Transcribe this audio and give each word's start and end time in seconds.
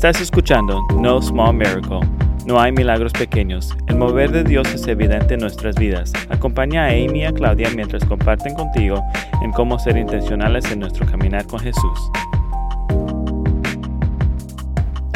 Estás 0.00 0.22
escuchando 0.22 0.80
No 0.98 1.20
Small 1.20 1.52
Miracle. 1.52 2.00
No 2.46 2.58
hay 2.58 2.72
milagros 2.72 3.12
pequeños. 3.12 3.76
El 3.86 3.96
mover 3.96 4.30
de 4.30 4.44
Dios 4.44 4.66
es 4.72 4.86
evidente 4.86 5.34
en 5.34 5.40
nuestras 5.40 5.76
vidas. 5.76 6.14
Acompaña 6.30 6.86
a 6.86 6.88
Amy 6.88 7.20
y 7.20 7.24
a 7.26 7.32
Claudia 7.34 7.68
mientras 7.76 8.02
comparten 8.06 8.54
contigo 8.54 9.04
en 9.42 9.52
cómo 9.52 9.78
ser 9.78 9.98
intencionales 9.98 10.64
en 10.72 10.80
nuestro 10.80 11.04
caminar 11.04 11.44
con 11.44 11.60
Jesús. 11.60 12.10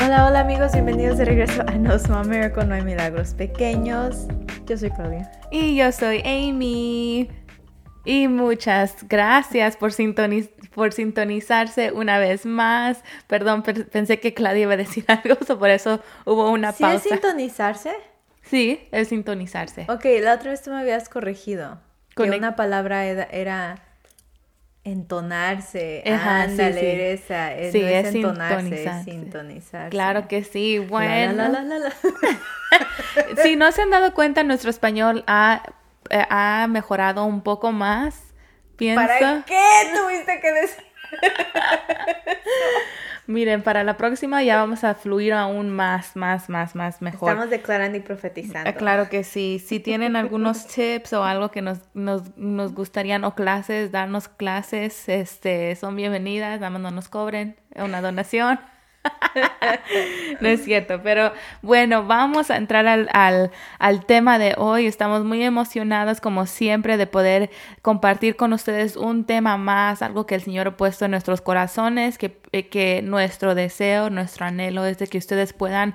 Hola, 0.05 0.27
hola 0.27 0.41
amigos, 0.41 0.73
bienvenidos 0.75 1.16
de 1.16 1.25
regreso 1.25 1.62
a 1.66 1.73
No 1.79 1.98
Small 1.98 2.29
Miracle, 2.29 2.66
no 2.66 2.75
hay 2.75 2.82
milagros 2.82 3.32
pequeños. 3.32 4.27
Yo 4.66 4.77
soy 4.77 4.91
Claudia. 4.91 5.32
Y 5.51 5.77
yo 5.77 5.91
soy 5.93 6.21
Amy. 6.27 7.30
Y 8.05 8.29
muchas 8.29 9.09
gracias 9.09 9.79
por, 9.79 9.93
por 10.75 10.93
sintonizarse 10.93 11.93
una 11.93 12.19
vez 12.19 12.46
más. 12.46 13.03
Perdón, 13.27 13.63
pensé 13.63 14.21
que 14.21 14.35
Claudia 14.35 14.63
iba 14.63 14.75
a 14.75 14.77
decir 14.77 15.05
algo, 15.09 15.37
por 15.59 15.71
eso 15.71 16.01
hubo 16.25 16.51
una 16.51 16.73
pausa. 16.73 16.99
¿Sí 16.99 17.09
es 17.09 17.21
sintonizarse? 17.21 17.93
Sí, 18.43 18.89
es 18.93 19.09
sintonizarse. 19.09 19.87
Ok, 19.89 20.05
la 20.21 20.35
otra 20.35 20.51
vez 20.51 20.63
tú 20.63 20.71
me 20.71 20.79
habías 20.79 21.09
corregido. 21.09 21.81
que 22.15 22.25
una 22.25 22.57
palabra 22.57 23.07
era, 23.07 23.82
entonarse. 24.85 26.03
Ajá, 26.07 26.49
sí, 26.49 26.61
esa. 26.61 27.54
Es, 27.54 27.73
sí, 27.73 27.82
es, 27.82 28.15
entonarse, 28.15 28.85
es 28.85 29.04
sintonizarse. 29.04 29.91
Claro 29.91 30.29
que 30.29 30.45
sí. 30.45 30.79
Bueno. 30.79 31.51
si 33.43 33.56
no 33.56 33.73
se 33.73 33.81
han 33.81 33.91
dado 33.91 34.12
cuenta, 34.12 34.43
nuestro 34.43 34.69
español 34.69 35.25
ha 35.27 35.62
eh, 36.11 36.25
ha 36.29 36.67
mejorado 36.69 37.25
un 37.25 37.43
poco 37.43 37.73
más. 37.73 38.34
Pienso. 38.77 39.01
¿Para 39.01 39.45
qué 39.45 39.62
tuviste 39.95 40.41
que 40.41 40.53
decir? 40.53 40.84
Miren, 43.27 43.62
para 43.62 43.85
la 43.85 43.97
próxima 43.97 44.43
ya 44.43 44.57
vamos 44.59 44.85
a 44.85 44.95
fluir 44.95 45.33
aún 45.33 45.71
más, 45.71 46.15
más, 46.15 46.51
más, 46.51 46.75
más 46.75 47.01
mejor. 47.01 47.31
Estamos 47.31 47.48
declarando 47.51 47.97
y 47.97 48.01
profetizando. 48.03 48.69
Eh, 48.69 48.75
claro 48.75 49.09
que 49.09 49.25
sí. 49.25 49.63
Si 49.65 49.81
tienen 49.81 50.15
algunos 50.15 50.67
tips 50.75 51.15
o 51.15 51.25
algo 51.25 51.51
que 51.51 51.63
nos, 51.63 51.79
nos, 51.95 52.37
nos 52.37 52.75
gustarían 52.75 53.25
o 53.25 53.35
clases, 53.35 53.91
darnos 53.93 54.29
clases, 54.29 55.09
este, 55.09 55.75
son 55.77 55.97
bienvenidas, 55.97 56.61
nada 56.61 56.79
no 56.79 56.91
nos 56.91 57.09
cobren 57.09 57.57
una 57.75 58.03
donación. 58.03 58.61
no 60.41 60.49
es 60.49 60.65
cierto, 60.65 61.01
pero 61.03 61.33
bueno, 61.63 62.05
vamos 62.05 62.51
a 62.51 62.57
entrar 62.57 62.87
al, 62.87 63.09
al, 63.13 63.51
al, 63.79 64.05
tema 64.07 64.39
de 64.39 64.55
hoy. 64.57 64.87
Estamos 64.87 65.25
muy 65.25 65.43
emocionadas, 65.43 66.21
como 66.21 66.47
siempre, 66.47 66.97
de 66.97 67.07
poder 67.07 67.51
compartir 67.83 68.37
con 68.37 68.53
ustedes 68.53 68.97
un 68.97 69.25
tema 69.25 69.57
más, 69.57 70.03
algo 70.03 70.27
que 70.27 70.35
el 70.35 70.43
Señor 70.43 70.69
ha 70.69 70.77
puesto 70.77 71.05
en 71.05 71.11
nuestros 71.13 71.41
corazones, 71.41 72.19
que, 72.19 72.39
que 72.63 73.03
nuestro 73.03 73.55
deseo, 73.55 74.11
nuestro 74.11 74.47
anhelo 74.47 74.85
es 74.87 74.99
de 74.99 75.07
que 75.09 75.19
ustedes 75.19 75.53
puedan 75.53 75.95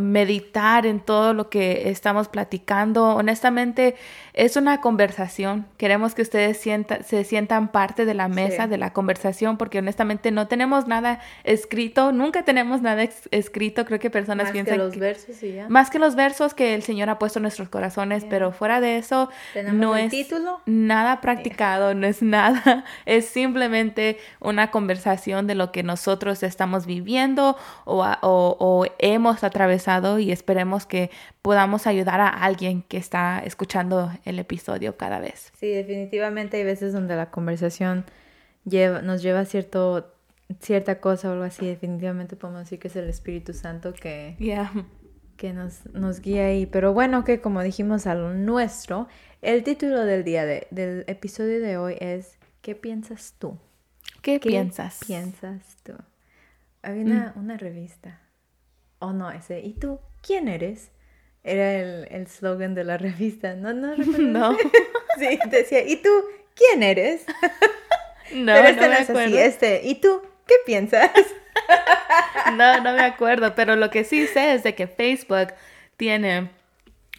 meditar 0.00 0.86
en 0.86 1.00
todo 1.00 1.34
lo 1.34 1.50
que 1.50 1.90
estamos 1.90 2.28
platicando. 2.28 3.14
Honestamente, 3.14 3.96
es 4.32 4.56
una 4.56 4.80
conversación. 4.80 5.66
Queremos 5.76 6.14
que 6.14 6.22
ustedes 6.22 6.58
se 6.58 7.24
sientan 7.24 7.68
parte 7.68 8.04
de 8.04 8.14
la 8.14 8.28
mesa, 8.28 8.66
de 8.66 8.78
la 8.78 8.92
conversación, 8.92 9.56
porque 9.56 9.78
honestamente 9.78 10.30
no 10.30 10.46
tenemos 10.48 10.86
nada 10.86 11.20
escrito, 11.44 12.12
nunca 12.12 12.44
tenemos 12.44 12.82
nada 12.82 13.06
escrito. 13.30 13.84
Creo 13.84 13.98
que 13.98 14.10
personas 14.10 14.46
más 14.46 14.52
piensan... 14.52 14.76
Que 14.76 14.84
los 14.84 14.96
versos 14.96 15.42
y 15.42 15.54
ya. 15.54 15.68
Más 15.68 15.90
que 15.90 15.98
los 15.98 16.14
versos 16.14 16.54
que 16.54 16.74
el 16.74 16.82
Señor 16.82 17.10
ha 17.10 17.18
puesto 17.18 17.38
en 17.38 17.42
nuestros 17.42 17.68
corazones, 17.68 18.24
pero 18.24 18.52
fuera 18.52 18.80
de 18.80 18.98
eso, 18.98 19.28
no 19.72 19.96
es 19.96 20.10
título? 20.10 20.60
nada 20.66 21.20
practicado, 21.20 21.94
no 21.94 22.06
es 22.06 22.22
nada. 22.22 22.84
Es 23.06 23.26
simplemente 23.26 24.18
una 24.40 24.70
conversación 24.70 25.46
de 25.46 25.54
lo 25.54 25.72
que 25.72 25.82
nosotros 25.98 26.44
estamos 26.44 26.86
viviendo 26.86 27.56
o, 27.84 28.04
o 28.22 28.86
hemos 29.00 29.42
atravesado 29.42 30.20
y 30.20 30.30
esperemos 30.30 30.86
que 30.86 31.10
podamos 31.42 31.88
ayudar 31.88 32.20
a 32.20 32.28
alguien 32.28 32.82
que 32.82 32.98
está 32.98 33.40
escuchando 33.44 34.12
el 34.24 34.38
episodio 34.38 34.96
cada 34.96 35.18
vez. 35.18 35.52
Sí, 35.58 35.66
definitivamente 35.68 36.56
hay 36.56 36.62
veces 36.62 36.92
donde 36.92 37.16
la 37.16 37.32
conversación 37.32 38.04
lleva, 38.64 39.02
nos 39.02 39.22
lleva 39.22 39.40
a 39.40 39.44
cierto, 39.44 40.14
cierta 40.60 41.00
cosa 41.00 41.30
o 41.30 41.32
algo 41.32 41.44
así. 41.44 41.66
Definitivamente 41.66 42.36
podemos 42.36 42.60
decir 42.60 42.78
que 42.78 42.86
es 42.86 42.94
el 42.94 43.08
Espíritu 43.08 43.52
Santo 43.54 43.92
que, 43.92 44.36
que 45.36 45.52
nos, 45.52 45.84
nos 45.92 46.20
guía 46.20 46.46
ahí. 46.46 46.66
Pero 46.66 46.92
bueno, 46.92 47.24
que 47.24 47.40
como 47.40 47.60
dijimos 47.64 48.06
a 48.06 48.14
lo 48.14 48.34
nuestro, 48.34 49.08
el 49.42 49.64
título 49.64 50.04
del 50.04 50.22
día 50.22 50.46
de, 50.46 50.68
del 50.70 51.02
episodio 51.08 51.60
de 51.60 51.76
hoy 51.76 51.96
es 51.98 52.38
¿Qué 52.62 52.76
piensas 52.76 53.34
tú? 53.38 53.58
¿Qué, 54.22 54.40
piensas? 54.40 55.00
piensas 55.06 55.76
tú? 55.82 55.92
Había 56.82 57.02
una, 57.02 57.32
mm. 57.34 57.38
una 57.38 57.56
revista 57.56 58.20
oh 58.98 59.12
no, 59.12 59.30
ese, 59.30 59.60
¿y 59.60 59.74
tú 59.74 60.00
quién 60.22 60.48
eres? 60.48 60.90
Era 61.44 61.72
el 61.72 62.26
slogan 62.26 62.74
de 62.74 62.84
la 62.84 62.98
revista, 62.98 63.54
¿no? 63.54 63.72
No, 63.72 63.96
no. 64.18 64.56
sí, 65.18 65.38
decía, 65.50 65.86
¿y 65.86 65.96
tú 65.96 66.10
quién 66.54 66.82
eres? 66.82 67.24
no, 68.32 68.52
pero 68.52 68.68
este 68.68 68.82
no, 68.82 68.88
me 68.88 68.96
acuerdo. 68.96 69.20
Así, 69.20 69.38
este, 69.38 69.80
¿y 69.84 69.94
tú 69.96 70.22
qué 70.46 70.54
piensas? 70.66 71.10
no, 72.56 72.80
no 72.80 72.92
me 72.94 73.02
acuerdo, 73.02 73.54
pero 73.54 73.76
lo 73.76 73.90
que 73.90 74.04
sí 74.04 74.26
sé 74.26 74.54
es 74.54 74.62
de 74.62 74.74
que 74.74 74.86
Facebook 74.86 75.54
tiene 75.96 76.50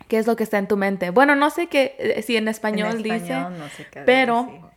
qué 0.08 0.18
es 0.18 0.26
lo 0.26 0.36
que 0.36 0.44
está 0.44 0.58
en 0.58 0.68
tu 0.68 0.78
mente. 0.78 1.12
Bueno, 1.12 1.36
no 1.36 1.50
sé 1.50 1.68
qué, 1.68 1.96
eh, 2.00 2.22
si 2.24 2.36
en 2.36 2.48
español, 2.48 2.92
en 2.92 2.98
español 2.98 3.22
dice, 3.22 3.34
no 3.34 3.70
sé 3.70 3.86
qué 3.92 4.02
pero 4.02 4.72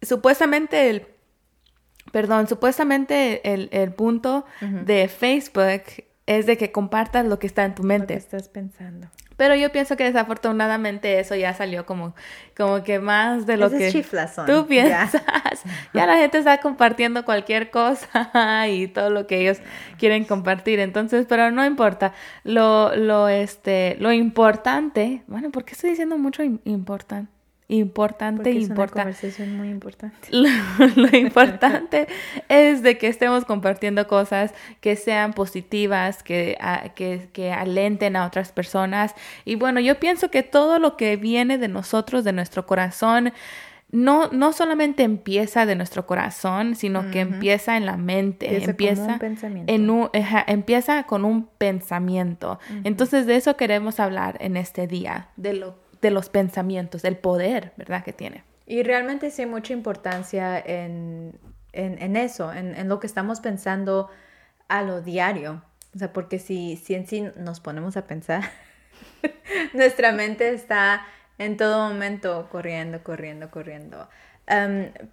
supuestamente 0.00 0.88
el, 0.88 1.06
perdón, 2.12 2.48
supuestamente 2.48 3.52
el, 3.52 3.68
el 3.72 3.92
punto 3.92 4.44
de 4.60 5.08
Facebook 5.08 5.82
es 6.26 6.46
de 6.46 6.56
que 6.56 6.72
compartas 6.72 7.26
lo 7.26 7.38
que 7.38 7.46
está 7.46 7.64
en 7.64 7.74
tu 7.74 7.82
mente. 7.82 8.14
Lo 8.14 8.20
que 8.20 8.24
estás 8.24 8.48
pensando. 8.48 9.08
Pero 9.36 9.56
yo 9.56 9.72
pienso 9.72 9.96
que 9.96 10.04
desafortunadamente 10.04 11.18
eso 11.18 11.34
ya 11.34 11.54
salió 11.54 11.86
como, 11.86 12.14
como 12.56 12.84
que 12.84 13.00
más 13.00 13.46
de 13.46 13.56
lo 13.56 13.68
que 13.68 14.04
tú 14.46 14.66
piensas. 14.66 15.20
Ya. 15.92 16.06
la 16.06 16.16
gente 16.16 16.38
está 16.38 16.58
compartiendo 16.58 17.24
cualquier 17.24 17.70
cosa 17.70 18.68
y 18.68 18.86
todo 18.86 19.10
lo 19.10 19.26
que 19.26 19.40
ellos 19.40 19.58
quieren 19.98 20.24
compartir. 20.24 20.78
Entonces, 20.78 21.26
pero 21.28 21.50
no 21.50 21.66
importa. 21.66 22.12
Lo, 22.44 22.94
lo, 22.94 23.28
este, 23.28 23.96
lo 23.98 24.12
importante, 24.12 25.22
bueno, 25.26 25.50
¿por 25.50 25.64
qué 25.64 25.72
estoy 25.72 25.90
diciendo 25.90 26.16
mucho 26.16 26.42
importante? 26.42 27.33
Importante 27.68 28.50
es 28.50 28.68
una 28.68 28.86
conversación 28.86 29.56
muy 29.56 29.68
importante. 29.68 30.28
Lo, 30.32 31.16
importante 31.16 32.06
es 32.48 32.82
de 32.82 32.98
que 32.98 33.08
estemos 33.08 33.44
compartiendo 33.44 34.06
cosas 34.06 34.52
que 34.80 34.96
sean 34.96 35.32
positivas, 35.32 36.22
que, 36.22 36.58
que, 36.94 37.28
que, 37.32 37.52
alenten 37.52 38.16
a 38.16 38.26
otras 38.26 38.52
personas. 38.52 39.14
Y 39.44 39.54
bueno, 39.54 39.80
yo 39.80 39.98
pienso 39.98 40.30
que 40.30 40.42
todo 40.42 40.78
lo 40.78 40.96
que 40.96 41.16
viene 41.16 41.56
de 41.56 41.68
nosotros, 41.68 42.24
de 42.24 42.32
nuestro 42.32 42.66
corazón, 42.66 43.32
no, 43.94 44.28
no 44.32 44.52
solamente 44.52 45.04
empieza 45.04 45.66
de 45.66 45.76
nuestro 45.76 46.04
corazón, 46.04 46.74
sino 46.74 47.12
que 47.12 47.20
empieza 47.20 47.76
en 47.76 47.86
la 47.86 47.96
mente, 47.96 48.64
empieza, 48.64 49.20
en 49.20 49.88
un, 49.88 50.10
empieza 50.12 51.04
con 51.04 51.24
un 51.24 51.46
pensamiento. 51.46 52.58
Entonces 52.82 53.24
de 53.26 53.36
eso 53.36 53.56
queremos 53.56 54.00
hablar 54.00 54.36
en 54.40 54.56
este 54.56 54.88
día, 54.88 55.28
de 55.36 55.54
lo 55.54 55.83
de 56.04 56.10
los 56.10 56.28
pensamientos, 56.28 57.02
el 57.02 57.16
poder, 57.16 57.72
¿verdad? 57.78 58.04
Que 58.04 58.12
tiene. 58.12 58.44
Y 58.66 58.82
realmente 58.82 59.30
sí 59.30 59.40
hay 59.40 59.48
mucha 59.48 59.72
importancia 59.72 60.58
en, 60.58 61.38
en, 61.72 62.16
eso, 62.16 62.52
en, 62.52 62.74
en, 62.74 62.90
lo 62.90 63.00
que 63.00 63.06
estamos 63.06 63.40
pensando 63.40 64.10
a 64.68 64.82
lo 64.82 65.00
diario. 65.00 65.64
O 65.94 65.98
sea, 65.98 66.12
porque 66.12 66.38
si, 66.38 66.76
si 66.76 66.94
en 66.94 67.06
sí 67.06 67.24
nos 67.38 67.60
ponemos 67.60 67.96
a 67.96 68.06
pensar, 68.06 68.42
nuestra 69.72 70.12
mente 70.12 70.50
está 70.50 71.06
en 71.38 71.56
todo 71.56 71.88
momento 71.88 72.48
corriendo, 72.50 73.02
corriendo, 73.02 73.50
corriendo. 73.50 74.06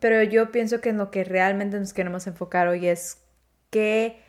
pero 0.01 0.23
yo 0.23 0.51
pienso 0.51 0.81
que 0.81 0.89
en 0.89 0.97
lo 0.97 1.09
que 1.09 1.23
realmente 1.23 1.79
nos 1.79 1.93
queremos 1.93 2.27
enfocar 2.27 2.67
hoy 2.67 2.85
es 2.87 3.23
qué, 3.69 4.21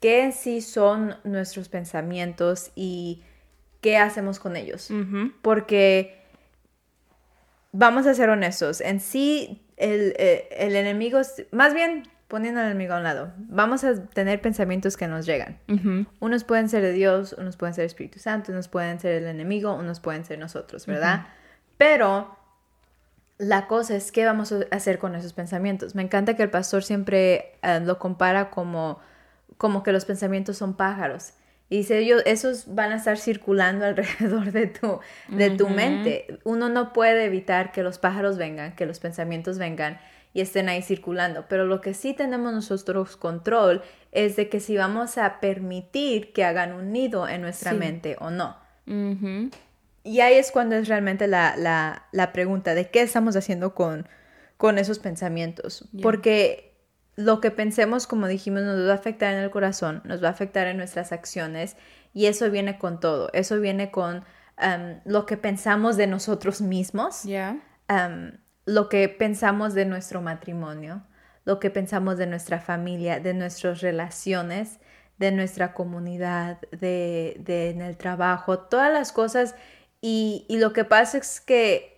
qué 0.00 0.22
en 0.22 0.32
sí 0.32 0.62
son 0.62 1.16
nuestros 1.24 1.68
pensamientos 1.68 2.72
y 2.74 3.22
qué 3.86 3.98
hacemos 3.98 4.40
con 4.40 4.56
ellos. 4.56 4.90
Porque 5.42 6.20
vamos 7.70 8.04
a 8.08 8.14
ser 8.14 8.30
honestos, 8.30 8.80
en 8.80 8.98
sí 8.98 9.62
el, 9.76 10.12
eh, 10.18 10.48
el, 10.50 10.74
enemigo, 10.74 11.20
más 11.52 11.72
bien 11.72 12.02
poniendo 12.26 12.60
al 12.60 12.66
enemigo 12.66 12.94
a 12.94 12.96
un 12.96 13.04
lado, 13.04 13.32
vamos 13.36 13.84
a 13.84 13.94
tener 14.06 14.40
pensamientos 14.40 14.96
que 14.96 15.06
nos 15.06 15.24
llegan. 15.24 15.60
Unos 16.18 16.42
pueden 16.42 16.68
ser 16.68 16.82
de 16.82 16.90
Dios, 16.90 17.36
unos 17.38 17.56
pueden 17.56 17.74
ser 17.74 17.84
Espíritu 17.84 18.18
Santo, 18.18 18.50
unos 18.50 18.66
pueden 18.66 18.98
ser 18.98 19.22
el 19.22 19.26
enemigo, 19.28 19.72
unos 19.72 20.00
pueden 20.00 20.24
ser 20.24 20.40
nosotros, 20.40 20.84
¿verdad? 20.86 21.28
Pero 21.78 22.36
la 23.38 23.68
cosa 23.68 23.94
es 23.94 24.10
qué 24.10 24.24
vamos 24.24 24.50
a 24.50 24.62
hacer 24.72 24.98
con 24.98 25.14
esos 25.14 25.32
pensamientos. 25.32 25.94
Me 25.94 26.02
encanta 26.02 26.34
que 26.34 26.42
el 26.42 26.50
pastor 26.50 26.82
siempre 26.82 27.56
eh, 27.62 27.78
lo 27.84 28.00
compara 28.00 28.50
como, 28.50 28.98
como 29.58 29.84
que 29.84 29.92
los 29.92 30.04
pensamientos 30.04 30.56
son 30.56 30.74
pájaros 30.74 31.34
y 31.68 31.78
dice, 31.78 31.98
ellos, 31.98 32.22
esos 32.26 32.74
van 32.74 32.92
a 32.92 32.96
estar 32.96 33.18
circulando 33.18 33.84
alrededor 33.86 34.52
de 34.52 34.66
tu, 34.68 35.00
de 35.28 35.50
tu 35.50 35.68
mente. 35.68 36.38
Uno 36.44 36.68
no 36.68 36.92
puede 36.92 37.24
evitar 37.24 37.72
que 37.72 37.82
los 37.82 37.98
pájaros 37.98 38.38
vengan, 38.38 38.74
que 38.76 38.86
los 38.86 39.00
pensamientos 39.00 39.58
vengan 39.58 39.98
y 40.32 40.42
estén 40.42 40.68
ahí 40.68 40.82
circulando. 40.82 41.46
Pero 41.48 41.66
lo 41.66 41.80
que 41.80 41.94
sí 41.94 42.12
tenemos 42.12 42.52
nosotros 42.52 43.16
control 43.16 43.82
es 44.12 44.36
de 44.36 44.48
que 44.48 44.60
si 44.60 44.76
vamos 44.76 45.18
a 45.18 45.40
permitir 45.40 46.32
que 46.32 46.44
hagan 46.44 46.72
un 46.72 46.92
nido 46.92 47.28
en 47.28 47.42
nuestra 47.42 47.72
mente 47.72 48.16
o 48.20 48.30
no. 48.30 48.56
Y 50.04 50.20
ahí 50.20 50.34
es 50.34 50.52
cuando 50.52 50.76
es 50.76 50.86
realmente 50.86 51.26
la, 51.26 52.30
pregunta 52.32 52.74
de 52.74 52.90
qué 52.90 53.02
estamos 53.02 53.34
haciendo 53.34 53.74
con, 53.74 54.06
con 54.56 54.78
esos 54.78 55.00
pensamientos. 55.00 55.88
Porque 56.00 56.65
lo 57.16 57.40
que 57.40 57.50
pensemos, 57.50 58.06
como 58.06 58.28
dijimos, 58.28 58.62
nos 58.62 58.86
va 58.86 58.92
a 58.92 58.96
afectar 58.96 59.32
en 59.32 59.40
el 59.40 59.50
corazón, 59.50 60.02
nos 60.04 60.22
va 60.22 60.28
a 60.28 60.32
afectar 60.32 60.66
en 60.66 60.76
nuestras 60.76 61.12
acciones 61.12 61.76
y 62.12 62.26
eso 62.26 62.50
viene 62.50 62.78
con 62.78 63.00
todo. 63.00 63.30
Eso 63.32 63.58
viene 63.58 63.90
con 63.90 64.18
um, 64.62 65.00
lo 65.04 65.24
que 65.24 65.38
pensamos 65.38 65.96
de 65.96 66.06
nosotros 66.06 66.60
mismos, 66.60 67.24
um, 67.24 68.32
lo 68.66 68.88
que 68.90 69.08
pensamos 69.08 69.72
de 69.72 69.86
nuestro 69.86 70.20
matrimonio, 70.20 71.04
lo 71.44 71.58
que 71.58 71.70
pensamos 71.70 72.18
de 72.18 72.26
nuestra 72.26 72.60
familia, 72.60 73.18
de 73.18 73.32
nuestras 73.32 73.80
relaciones, 73.80 74.78
de 75.16 75.32
nuestra 75.32 75.72
comunidad, 75.72 76.60
de, 76.70 77.40
en 77.46 77.80
el 77.80 77.96
trabajo, 77.96 78.58
todas 78.58 78.92
las 78.92 79.12
cosas. 79.12 79.54
Y, 80.02 80.44
y 80.48 80.58
lo 80.58 80.74
que 80.74 80.84
pasa 80.84 81.16
es 81.16 81.40
que 81.40 81.96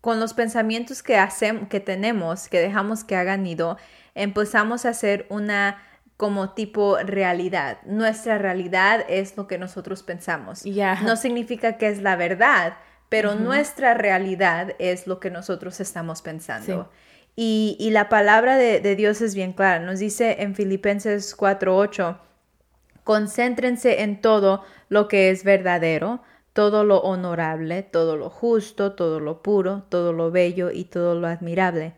con 0.00 0.20
los 0.20 0.34
pensamientos 0.34 1.02
que 1.02 1.16
hacemos, 1.16 1.68
que 1.68 1.80
tenemos, 1.80 2.48
que 2.48 2.60
dejamos 2.60 3.02
que 3.02 3.16
hagan 3.16 3.42
nido, 3.42 3.76
empezamos 4.16 4.84
a 4.84 4.88
hacer 4.88 5.26
una 5.28 5.78
como 6.16 6.54
tipo 6.54 6.96
realidad. 6.98 7.78
Nuestra 7.84 8.38
realidad 8.38 9.04
es 9.08 9.36
lo 9.36 9.46
que 9.46 9.58
nosotros 9.58 10.02
pensamos. 10.02 10.64
No 11.04 11.16
significa 11.16 11.76
que 11.76 11.88
es 11.88 12.02
la 12.02 12.16
verdad, 12.16 12.78
pero 13.08 13.34
nuestra 13.34 13.94
realidad 13.94 14.74
es 14.78 15.06
lo 15.06 15.20
que 15.20 15.30
nosotros 15.30 15.78
estamos 15.78 16.22
pensando. 16.22 16.90
Y, 17.38 17.90
la 17.92 18.08
palabra 18.08 18.56
de, 18.56 18.80
de, 18.80 18.96
Dios 18.96 19.20
es 19.20 19.34
bien 19.34 19.52
clara. 19.52 19.84
Nos 19.84 19.98
dice 19.98 20.36
en 20.40 20.54
Filipenses 20.54 21.36
4:8, 21.36 22.18
concéntrense 23.04 24.00
en 24.02 24.22
todo 24.22 24.64
lo 24.88 25.06
que 25.06 25.28
es 25.28 25.44
verdadero, 25.44 26.22
todo 26.54 26.84
lo 26.84 27.00
honorable, 27.00 27.82
todo 27.82 28.16
lo 28.16 28.30
justo, 28.30 28.92
todo 28.92 29.20
lo 29.20 29.42
puro, 29.42 29.84
todo 29.90 30.14
lo 30.14 30.30
bello 30.30 30.70
y 30.70 30.84
todo 30.84 31.14
lo 31.14 31.26
admirable 31.26 31.94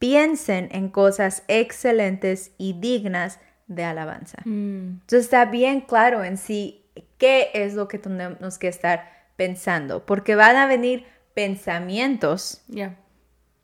piensen 0.00 0.70
en 0.72 0.88
cosas 0.88 1.44
excelentes 1.46 2.52
y 2.58 2.72
dignas 2.72 3.38
de 3.68 3.84
alabanza. 3.84 4.38
Mm. 4.44 5.00
Entonces 5.02 5.26
está 5.26 5.44
bien 5.44 5.82
claro 5.82 6.24
en 6.24 6.38
sí 6.38 6.84
qué 7.18 7.50
es 7.54 7.74
lo 7.74 7.86
que 7.86 7.98
tenemos 7.98 8.58
que 8.58 8.66
estar 8.66 9.08
pensando, 9.36 10.04
porque 10.04 10.34
van 10.34 10.56
a 10.56 10.66
venir 10.66 11.04
pensamientos, 11.34 12.62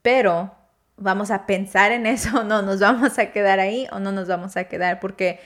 pero 0.02 0.54
vamos 0.96 1.30
a 1.30 1.46
pensar 1.46 1.90
en 1.90 2.06
eso 2.06 2.40
o 2.40 2.44
no, 2.44 2.62
nos 2.62 2.80
vamos 2.80 3.18
a 3.18 3.32
quedar 3.32 3.58
ahí 3.58 3.88
o 3.90 3.98
no 3.98 4.12
nos 4.12 4.28
vamos 4.28 4.56
a 4.58 4.64
quedar, 4.64 5.00
porque, 5.00 5.40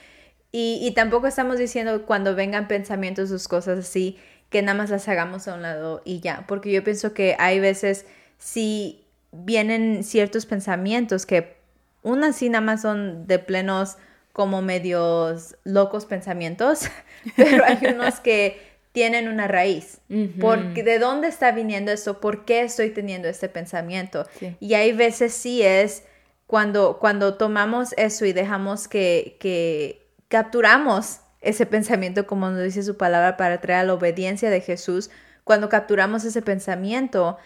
y, 0.51 0.81
y 0.83 0.91
tampoco 0.93 1.29
estamos 1.29 1.57
diciendo 1.57 2.05
cuando 2.05 2.35
vengan 2.35 2.67
pensamientos, 2.67 3.29
sus 3.29 3.47
cosas 3.47 3.79
así, 3.79 4.19
que 4.51 4.61
nada 4.63 4.77
más 4.77 4.91
las 4.91 5.09
hagamos 5.09 5.47
a 5.47 5.55
un 5.55 5.63
lado 5.63 6.03
y 6.05 6.19
ya, 6.19 6.45
porque 6.49 6.73
yo 6.73 6.83
pienso 6.83 7.15
que 7.15 7.37
hay 7.39 7.61
veces, 7.61 8.07
si 8.39 9.07
vienen 9.33 10.05
ciertos 10.05 10.47
pensamientos 10.47 11.27
que 11.27 11.57
unas 12.03 12.37
sí 12.37 12.49
nada 12.49 12.65
más 12.65 12.83
son 12.83 13.27
de 13.27 13.39
plenos 13.39 13.97
como 14.33 14.63
medios 14.63 15.57
locos 15.65 16.07
pensamientos, 16.07 16.89
pero 17.37 17.65
hay 17.65 17.79
unos 17.95 18.21
que 18.21 18.71
tienen 18.93 19.29
una 19.29 19.47
raíz. 19.47 20.01
porque, 20.41 20.83
¿De 20.83 20.99
dónde 20.99 21.29
está 21.29 21.53
viniendo 21.53 21.93
eso? 21.93 22.21
¿Por 22.21 22.45
qué 22.45 22.63
estoy 22.63 22.91
teniendo 22.91 23.29
este 23.29 23.49
pensamiento? 23.49 24.27
Y 24.59 24.75
hay 24.75 24.93
veces 24.93 25.33
sí 25.33 25.63
es 25.63 26.05
cuando, 26.47 26.99
cuando 26.99 27.35
tomamos 27.35 27.95
eso 27.97 28.25
y 28.25 28.33
dejamos 28.33 28.89
que, 28.89 29.37
que 29.39 30.09
capturamos 30.29 31.21
ese 31.41 31.67
pensamiento, 31.67 32.27
como 32.27 32.51
nos 32.51 32.63
dice 32.65 32.83
su 32.83 32.97
palabra, 32.97 33.37
para 33.37 33.61
traer 33.61 33.81
a 33.81 33.85
la 33.85 33.95
obediencia 33.95 34.51
de 34.51 34.61
Jesús, 34.61 35.11
cuando 35.45 35.69
capturamos 35.69 36.25
ese 36.25 36.43
pensamiento, 36.43 37.39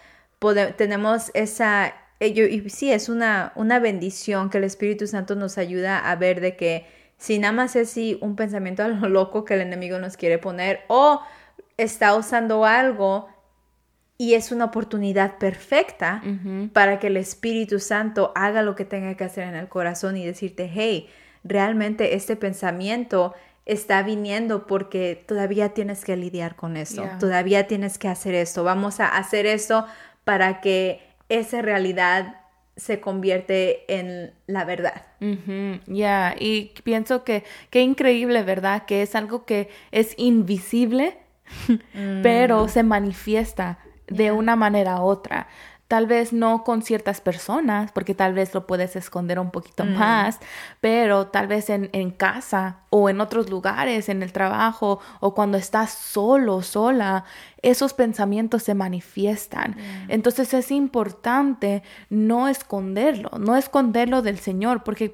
tenemos 0.53 1.31
esa, 1.35 1.95
eh, 2.21 2.29
y 2.29 2.69
sí, 2.69 2.93
es 2.93 3.09
una, 3.09 3.53
una 3.55 3.79
bendición 3.79 4.51
que 4.51 4.59
el 4.59 4.65
Espíritu 4.65 5.07
Santo 5.07 5.35
nos 5.37 5.57
ayuda 5.59 5.99
a 5.99 6.17
ver 6.17 6.41
de 6.41 6.57
que 6.57 6.87
si 7.17 7.39
nada 7.39 7.53
más 7.53 7.77
es 7.77 7.91
si 7.91 8.19
un 8.21 8.37
pensamiento 8.37 8.83
a 8.83 8.89
lo 8.89 9.09
loco 9.09 9.45
que 9.45 9.55
el 9.55 9.61
enemigo 9.61 9.99
nos 9.99 10.17
quiere 10.17 10.39
poner 10.39 10.81
o 10.89 11.21
está 11.77 12.15
usando 12.15 12.65
algo 12.65 13.29
y 14.17 14.35
es 14.35 14.53
una 14.53 14.67
oportunidad 14.67 15.39
perfecta 15.39 16.23
para 16.73 16.99
que 16.99 17.09
el 17.09 17.17
Espíritu 17.17 17.81
Santo 17.81 18.33
haga 18.37 18.63
lo 18.63 18.77
que 18.77 18.85
tenga 18.85 19.17
que 19.17 19.25
hacer 19.25 19.49
en 19.49 19.57
el 19.57 19.69
corazón 19.69 20.17
y 20.17 20.25
decirte, 20.25 20.71
hey, 20.73 21.09
realmente 21.43 22.15
este 22.15 22.37
pensamiento 22.37 23.35
está 23.67 24.03
viniendo 24.03 24.67
porque 24.67 25.25
todavía 25.27 25.71
tienes 25.71 26.05
que 26.05 26.17
lidiar 26.17 26.55
con 26.55 26.77
eso, 26.77 27.09
todavía 27.19 27.67
tienes 27.67 27.99
que 27.99 28.09
hacer 28.09 28.35
esto, 28.35 28.63
vamos 28.63 29.01
a 29.01 29.09
hacer 29.09 29.47
esto 29.47 29.87
para 30.25 30.61
que 30.61 31.01
esa 31.29 31.63
realidad 31.63 32.41
se 32.77 33.01
convierte 33.01 33.85
en 33.89 34.33
la 34.47 34.65
verdad. 34.65 35.03
Ya, 35.87 36.35
y 36.39 36.73
pienso 36.83 37.25
que 37.25 37.45
qué 37.71 37.81
increíble, 37.83 38.43
¿verdad? 38.43 38.85
Que 38.85 39.03
es 39.03 39.15
algo 39.15 39.45
que 39.45 39.69
es 39.93 40.15
invisible, 40.19 41.19
pero 42.23 42.65
mm. 42.65 42.69
se 42.69 42.83
manifiesta 42.83 43.79
de 44.09 44.33
una 44.33 44.57
manera 44.57 45.01
u 45.01 45.05
otra. 45.05 45.49
Tal 45.95 46.09
vez 46.09 46.33
no 46.33 46.65
con 46.65 46.83
ciertas 46.83 47.21
personas, 47.21 47.93
porque 47.93 48.17
tal 48.17 48.35
vez 48.35 48.53
lo 48.53 48.67
puedes 48.67 48.97
esconder 48.97 49.39
un 49.39 49.53
poquito 49.53 49.85
mm. 49.85 49.95
más, 49.95 50.41
pero 50.81 51.29
tal 51.29 51.47
vez 51.47 51.71
en, 51.71 51.89
en, 51.93 52.11
casa 52.11 52.79
o 52.91 53.09
en 53.09 53.21
otros 53.21 53.49
lugares, 53.49 54.09
en 54.09 54.21
el 54.25 54.33
trabajo 54.33 54.99
o 55.21 55.37
cuando 55.37 55.57
estás 55.57 55.93
solo, 55.93 56.63
sola, 56.63 57.27
esos 57.63 57.95
pensamientos 57.95 58.65
se 58.65 58.75
manifiestan. 58.75 59.77
Entonces 60.09 60.53
es 60.53 60.73
importante 60.73 61.85
no 62.11 62.49
esconderlo, 62.49 63.31
no 63.39 63.57
esconderlo 63.57 64.21
del 64.21 64.39
Señor, 64.39 64.83
porque 64.83 65.09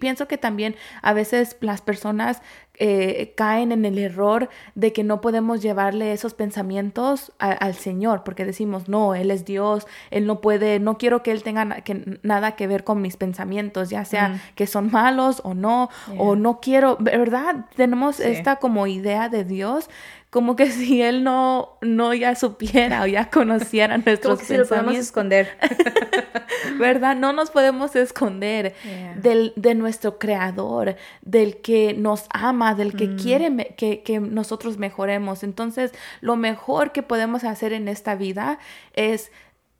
pienso 0.00 0.26
que 0.26 0.38
también 0.38 0.74
a 1.02 1.12
veces 1.12 1.58
las 1.60 1.82
personas 1.82 2.40
eh, 2.84 3.32
caen 3.36 3.70
en 3.70 3.84
el 3.84 3.96
error 3.96 4.48
de 4.74 4.92
que 4.92 5.04
no 5.04 5.20
podemos 5.20 5.62
llevarle 5.62 6.12
esos 6.12 6.34
pensamientos 6.34 7.30
al 7.38 7.74
Señor, 7.74 8.24
porque 8.24 8.44
decimos, 8.44 8.88
no, 8.88 9.14
Él 9.14 9.30
es 9.30 9.44
Dios, 9.44 9.86
Él 10.10 10.26
no 10.26 10.40
puede, 10.40 10.80
no 10.80 10.98
quiero 10.98 11.22
que 11.22 11.30
Él 11.30 11.44
tenga 11.44 11.82
que, 11.82 12.18
nada 12.24 12.56
que 12.56 12.66
ver 12.66 12.82
con 12.82 13.00
mis 13.00 13.16
pensamientos, 13.16 13.88
ya 13.88 14.04
sea 14.04 14.30
mm. 14.30 14.40
que 14.56 14.66
son 14.66 14.90
malos 14.90 15.42
o 15.44 15.54
no, 15.54 15.90
o 16.18 16.34
no 16.34 16.58
quiero, 16.58 16.96
¿verdad? 16.98 17.66
Tenemos 17.76 18.18
esta 18.18 18.56
como 18.56 18.88
idea 18.88 19.28
de 19.28 19.44
Dios 19.44 19.88
como 20.32 20.56
que 20.56 20.70
si 20.70 21.02
él 21.02 21.22
no, 21.22 21.76
no 21.82 22.14
ya 22.14 22.34
supiera 22.34 23.02
o 23.02 23.06
ya 23.06 23.30
conociera 23.30 23.98
nuestros 23.98 24.38
como 24.38 24.48
que 24.48 24.58
lo 24.58 24.66
podemos 24.66 24.96
esconder. 24.96 25.58
¿Verdad? 26.78 27.16
No 27.16 27.32
nos 27.32 27.50
podemos 27.50 27.94
esconder 27.96 28.74
del, 29.16 29.52
de 29.56 29.74
nuestro 29.74 30.18
creador, 30.18 30.96
del 31.20 31.58
que 31.58 31.92
nos 31.92 32.26
ama, 32.30 32.74
del 32.74 32.96
que 32.96 33.08
mm. 33.08 33.16
quiere 33.18 33.74
que, 33.76 34.02
que, 34.02 34.20
nosotros 34.20 34.78
mejoremos. 34.78 35.42
Entonces, 35.42 35.92
lo 36.20 36.36
mejor 36.36 36.92
que 36.92 37.02
podemos 37.02 37.44
hacer 37.44 37.72
en 37.72 37.88
esta 37.88 38.14
vida 38.14 38.58
es 38.94 39.30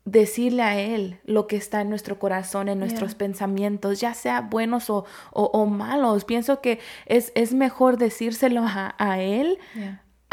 decirle 0.05 0.61
a 0.61 0.79
Él 0.79 1.19
lo 1.25 1.47
que 1.47 1.55
está 1.55 1.81
en 1.81 1.89
nuestro 1.89 2.19
corazón, 2.19 2.69
en 2.69 2.79
nuestros 2.79 3.15
pensamientos, 3.15 3.99
ya 3.99 4.13
sea 4.13 4.41
buenos 4.41 4.89
o, 4.89 5.05
o, 5.31 5.65
malos. 5.65 6.25
Pienso 6.25 6.61
que 6.61 6.79
es, 7.05 7.31
es 7.35 7.53
mejor 7.53 7.97
decírselo 7.97 8.63
a, 8.65 8.95
a 8.97 9.21
Él 9.21 9.57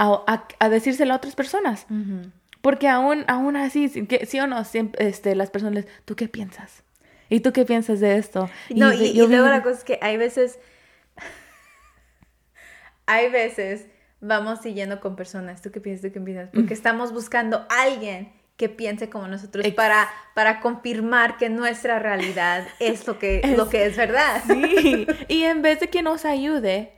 a, 0.00 0.68
decírselo 0.68 1.12
a 1.12 1.16
otras 1.16 1.34
personas. 1.34 1.86
Porque 2.62 2.88
aún, 2.88 3.24
aún 3.28 3.56
así, 3.56 3.88
sí 3.88 4.40
o 4.40 4.46
no, 4.46 4.64
siempre, 4.64 5.08
este, 5.08 5.34
las 5.34 5.50
personas, 5.50 5.86
¿tú 6.04 6.14
qué 6.14 6.28
piensas? 6.28 6.82
¿Y 7.28 7.40
tú 7.40 7.52
qué 7.52 7.64
piensas 7.64 8.00
de 8.00 8.16
esto? 8.16 8.50
No, 8.74 8.92
y, 8.92 9.14
luego 9.14 9.46
la 9.46 9.62
cosa 9.62 9.78
es 9.78 9.84
que 9.84 9.98
hay 10.02 10.16
veces, 10.16 10.58
hay 13.06 13.30
veces 13.30 13.86
vamos 14.20 14.60
siguiendo 14.60 15.00
con 15.00 15.16
personas, 15.16 15.62
¿tú 15.62 15.70
qué 15.70 15.80
piensas? 15.80 16.02
¿Tú 16.02 16.12
qué 16.12 16.20
piensas? 16.20 16.50
Porque 16.52 16.74
estamos 16.74 17.12
buscando 17.12 17.66
a 17.70 17.82
alguien 17.82 18.32
que 18.58 18.68
piense 18.68 19.08
como 19.08 19.26
nosotros 19.26 19.66
para, 19.68 20.10
para 20.34 20.60
confirmar 20.60 21.38
que 21.38 21.48
nuestra 21.48 21.98
realidad 21.98 22.68
es 22.78 23.06
lo 23.06 23.18
que, 23.18 23.40
lo 23.56 23.68
que 23.70 23.86
es 23.86 23.96
verdad. 23.96 24.42
Sí, 24.46 25.06
y 25.28 25.44
en 25.44 25.62
vez 25.62 25.80
de 25.80 25.88
que 25.88 26.02
nos 26.02 26.26
ayude, 26.26 26.92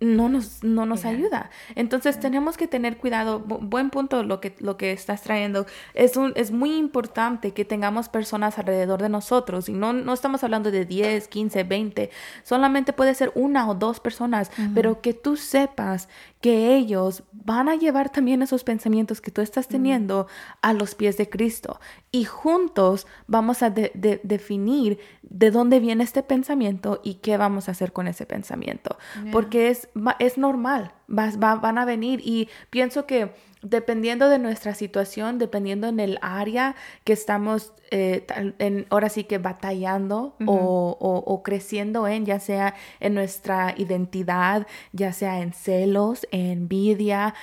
no 0.00 0.28
nos, 0.28 0.62
no 0.62 0.84
nos 0.84 1.04
ayuda. 1.04 1.50
Entonces 1.74 2.20
tenemos 2.20 2.56
que 2.56 2.66
tener 2.66 2.98
cuidado. 2.98 3.40
buen 3.40 3.90
punto 3.90 4.22
lo 4.22 4.40
que, 4.40 4.54
lo 4.58 4.76
que 4.76 4.92
estás 4.92 5.22
trayendo. 5.22 5.66
Es, 5.94 6.16
un, 6.16 6.32
es 6.36 6.50
muy 6.50 6.76
importante 6.76 7.52
que 7.52 7.64
tengamos 7.64 8.08
personas 8.08 8.58
alrededor 8.58 9.00
de 9.00 9.08
nosotros. 9.08 9.68
Y 9.68 9.72
no, 9.72 9.92
no 9.92 10.12
estamos 10.12 10.44
hablando 10.44 10.70
de 10.70 10.84
10, 10.84 11.28
15, 11.28 11.64
20. 11.64 12.10
Solamente 12.42 12.92
puede 12.92 13.14
ser 13.14 13.32
una 13.34 13.68
o 13.68 13.74
dos 13.74 14.00
personas. 14.00 14.50
Pero 14.74 15.00
que 15.00 15.14
tú 15.14 15.36
sepas 15.36 16.08
que 16.40 16.74
ellos 16.74 17.22
van 17.32 17.68
a 17.68 17.76
llevar 17.76 18.10
también 18.10 18.42
esos 18.42 18.64
pensamientos 18.64 19.20
que 19.20 19.30
tú 19.30 19.42
estás 19.42 19.68
teniendo 19.68 20.26
a 20.62 20.72
los 20.72 20.94
pies 20.94 21.16
de 21.18 21.28
Cristo. 21.28 21.80
Y 22.10 22.24
juntos 22.24 23.06
vamos 23.26 23.62
a 23.62 23.70
definir 23.70 24.98
de 25.22 25.50
dónde 25.50 25.80
viene 25.80 26.02
este 26.04 26.22
pensamiento 26.22 27.00
y 27.04 27.14
qué 27.14 27.36
vamos 27.36 27.68
a 27.68 27.72
hacer 27.72 27.92
con 27.92 28.08
ese 28.08 28.24
pensamiento. 28.24 28.96
Porque 29.32 29.68
es, 29.68 29.88
es 30.18 30.38
normal, 30.38 30.92
van 31.06 31.78
a 31.78 31.84
venir 31.84 32.20
y 32.24 32.48
pienso 32.70 33.06
que 33.06 33.32
dependiendo 33.62 34.28
de 34.28 34.38
nuestra 34.38 34.74
situación, 34.74 35.38
dependiendo 35.38 35.88
en 35.88 36.00
el 36.00 36.18
área 36.22 36.76
que 37.04 37.12
estamos 37.12 37.72
eh, 37.90 38.26
en, 38.58 38.86
ahora 38.90 39.08
sí 39.08 39.24
que 39.24 39.38
batallando 39.38 40.36
o, 40.46 41.42
creciendo 41.44 42.06
en, 42.06 42.24
ya 42.24 42.40
sea 42.40 42.74
en 43.00 43.14
nuestra 43.14 43.74
identidad, 43.76 44.66
ya 44.92 45.12
sea 45.12 45.40
en 45.40 45.52
celos, 45.52 46.26
envidia, 46.30 47.34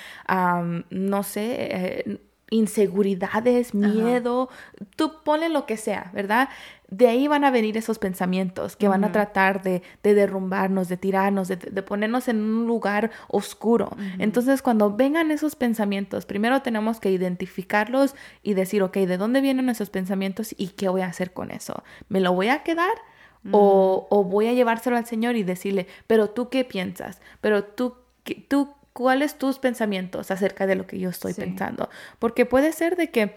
no 0.90 1.22
sé, 1.22 1.56
eh, 1.70 2.20
inseguridades, 2.50 3.74
miedo, 3.74 4.48
tú 4.96 5.22
ponle 5.22 5.48
lo 5.48 5.66
que 5.66 5.76
sea, 5.76 6.10
¿verdad? 6.14 6.48
De 6.88 7.06
ahí 7.06 7.28
van 7.28 7.44
a 7.44 7.50
venir 7.50 7.76
esos 7.76 7.98
pensamientos 7.98 8.74
que 8.74 8.88
van 8.88 9.04
a 9.04 9.12
tratar 9.12 9.62
de, 9.62 9.82
derrumbarnos, 10.02 10.88
de 10.88 10.96
tirarnos, 10.96 11.48
de, 11.48 11.56
ponernos 11.82 12.28
en 12.28 12.40
un 12.40 12.66
lugar 12.66 13.10
oscuro. 13.28 13.90
Entonces, 14.18 14.62
cuando 14.62 14.96
vengan 14.96 15.30
esos 15.30 15.54
pensamientos, 15.54 16.24
primero 16.24 16.62
tenemos 16.62 16.98
que 16.98 17.10
identificarlos 17.10 18.14
y 18.42 18.54
decir, 18.54 18.82
ok, 18.82 18.96
¿de 18.96 19.18
dónde 19.18 19.42
vienen 19.42 19.68
esos 19.68 19.90
pensamientos 19.90 20.54
y 20.56 20.68
qué 20.68 20.88
voy 20.88 21.02
a 21.02 21.06
hacer 21.06 21.32
con 21.34 21.50
eso? 21.50 21.82
¿Me 22.08 22.20
lo 22.20 22.32
voy 22.32 22.48
a 22.48 22.62
quedar? 22.62 22.96
O, 23.52 24.06
o, 24.10 24.24
voy 24.24 24.48
a 24.48 24.52
llevárselo 24.52 24.96
al 24.96 25.06
Señor 25.06 25.36
y 25.36 25.42
decirle, 25.42 25.86
pero 26.06 26.30
tú 26.30 26.48
qué 26.48 26.64
piensas, 26.64 27.20
pero 27.40 27.64
tú, 27.64 27.94
tú 28.48 28.74
cuáles 28.98 29.38
tus 29.38 29.60
pensamientos 29.60 30.32
acerca 30.32 30.66
de 30.66 30.74
lo 30.74 30.86
que 30.86 30.98
yo 30.98 31.10
estoy 31.10 31.32
pensando. 31.32 31.88
Porque 32.18 32.46
puede 32.46 32.72
ser 32.72 32.96
de 32.96 33.10
que 33.10 33.36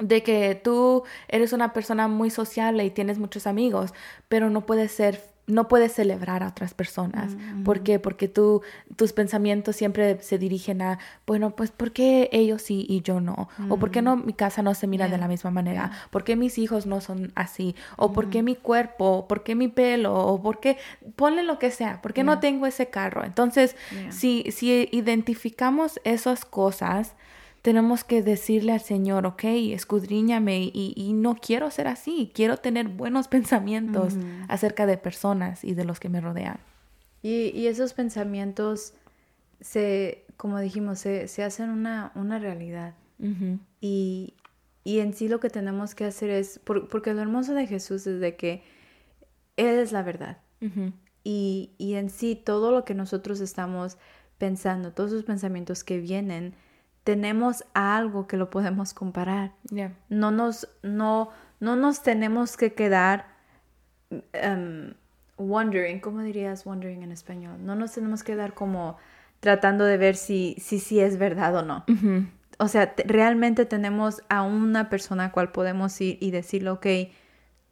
de 0.00 0.22
que 0.22 0.54
tú 0.54 1.04
eres 1.28 1.52
una 1.52 1.72
persona 1.72 2.08
muy 2.08 2.30
sociable 2.30 2.84
y 2.84 2.90
tienes 2.90 3.18
muchos 3.18 3.46
amigos, 3.46 3.92
pero 4.28 4.50
no 4.50 4.64
puedes 4.64 4.92
ser 4.92 5.32
no 5.48 5.66
puedes 5.66 5.92
celebrar 5.92 6.42
a 6.42 6.48
otras 6.48 6.72
personas. 6.72 7.34
Mm, 7.34 7.64
¿Por 7.64 7.82
qué? 7.82 7.98
Porque 7.98 8.28
tú, 8.28 8.62
tus 8.94 9.12
pensamientos 9.12 9.74
siempre 9.74 10.22
se 10.22 10.38
dirigen 10.38 10.80
a, 10.82 10.98
bueno, 11.26 11.50
pues 11.56 11.72
¿por 11.72 11.92
qué 11.92 12.28
ellos 12.32 12.62
sí 12.62 12.86
y 12.88 13.02
yo 13.02 13.20
no? 13.20 13.48
¿O 13.68 13.76
por 13.76 13.90
qué 13.90 14.02
no 14.02 14.16
mi 14.16 14.34
casa 14.34 14.62
no 14.62 14.72
se 14.74 14.86
mira 14.86 15.08
de 15.08 15.18
la 15.18 15.26
misma 15.26 15.50
manera? 15.50 15.90
¿Por 16.10 16.22
qué 16.22 16.36
mis 16.36 16.58
hijos 16.58 16.86
no 16.86 17.00
son 17.00 17.32
así? 17.34 17.74
¿O 17.96 18.12
por 18.12 18.30
qué 18.30 18.42
mi 18.42 18.54
cuerpo? 18.54 19.26
¿Por 19.28 19.42
qué 19.42 19.56
mi 19.56 19.66
pelo? 19.66 20.14
¿O 20.14 20.40
por 20.40 20.60
qué? 20.60 20.78
Ponle 21.16 21.42
lo 21.42 21.58
que 21.58 21.72
sea. 21.72 22.00
¿Por 22.00 22.12
qué 22.12 22.22
no 22.22 22.38
tengo 22.38 22.66
ese 22.66 22.88
carro? 22.88 23.24
Entonces, 23.24 23.74
si, 24.10 24.44
si 24.52 24.88
identificamos 24.92 26.00
esas 26.04 26.44
cosas, 26.44 27.14
tenemos 27.62 28.02
que 28.02 28.22
decirle 28.22 28.72
al 28.72 28.80
Señor, 28.80 29.24
ok, 29.24 29.44
escudriñame 29.44 30.70
y, 30.74 31.12
no 31.14 31.36
quiero 31.36 31.70
ser 31.70 31.86
así, 31.86 32.32
quiero 32.34 32.56
tener 32.56 32.88
buenos 32.88 33.28
pensamientos 33.28 34.14
acerca 34.48 34.84
de 34.84 34.98
personas 34.98 35.64
y 35.64 35.74
de 35.74 35.84
los 35.84 36.00
que 36.00 36.08
me 36.08 36.20
rodean. 36.20 36.58
Y, 37.22 37.66
esos 37.68 37.94
pensamientos 37.94 38.94
se, 39.60 40.24
como 40.36 40.58
dijimos, 40.58 40.98
se, 40.98 41.42
hacen 41.42 41.70
una, 41.70 42.10
una 42.16 42.40
realidad. 42.40 42.94
y, 43.80 44.34
en 44.84 45.14
sí 45.14 45.28
lo 45.28 45.38
que 45.38 45.48
tenemos 45.48 45.94
que 45.94 46.04
hacer 46.04 46.30
es, 46.30 46.58
porque 46.58 47.14
lo 47.14 47.22
hermoso 47.22 47.54
de 47.54 47.68
Jesús 47.68 48.08
es 48.08 48.18
de 48.18 48.34
que 48.34 48.64
Él 49.56 49.78
es 49.78 49.92
la 49.92 50.02
verdad. 50.02 50.38
y, 51.22 51.70
y 51.78 51.94
en 51.94 52.10
sí 52.10 52.34
todo 52.34 52.72
lo 52.72 52.84
que 52.84 52.94
nosotros 52.94 53.38
estamos 53.38 53.98
pensando, 54.38 54.92
todos 54.92 55.12
esos 55.12 55.24
pensamientos 55.24 55.84
que 55.84 56.00
vienen, 56.00 56.56
tenemos 57.04 57.64
algo 57.74 58.26
que 58.26 58.36
lo 58.36 58.50
podemos 58.50 58.94
comparar. 58.94 59.52
No, 60.08 60.30
nos, 60.30 60.68
no, 60.82 61.30
no 61.60 61.76
nos 61.76 62.02
tenemos 62.02 62.56
que 62.56 62.74
quedar 62.74 63.26
um, 64.10 64.94
wondering, 65.36 66.00
¿cómo 66.00 66.20
dirías 66.22 66.64
wondering 66.64 67.02
en 67.02 67.12
español? 67.12 67.56
No 67.64 67.74
nos 67.74 67.92
tenemos 67.92 68.22
que 68.22 68.32
quedar 68.32 68.54
como 68.54 68.96
tratando 69.40 69.84
de 69.84 69.96
ver 69.96 70.16
si 70.16 70.56
si, 70.60 70.78
si 70.78 71.00
es 71.00 71.18
verdad 71.18 71.56
o 71.56 71.62
no. 71.62 71.84
O 72.58 72.68
sea, 72.68 72.94
realmente 73.06 73.64
tenemos 73.66 74.22
a 74.28 74.42
una 74.42 74.88
persona 74.88 75.26
a 75.26 75.32
cual 75.32 75.50
podemos 75.50 76.00
ir 76.00 76.18
y 76.20 76.30
decirle, 76.30 76.70
ok, 76.70 76.86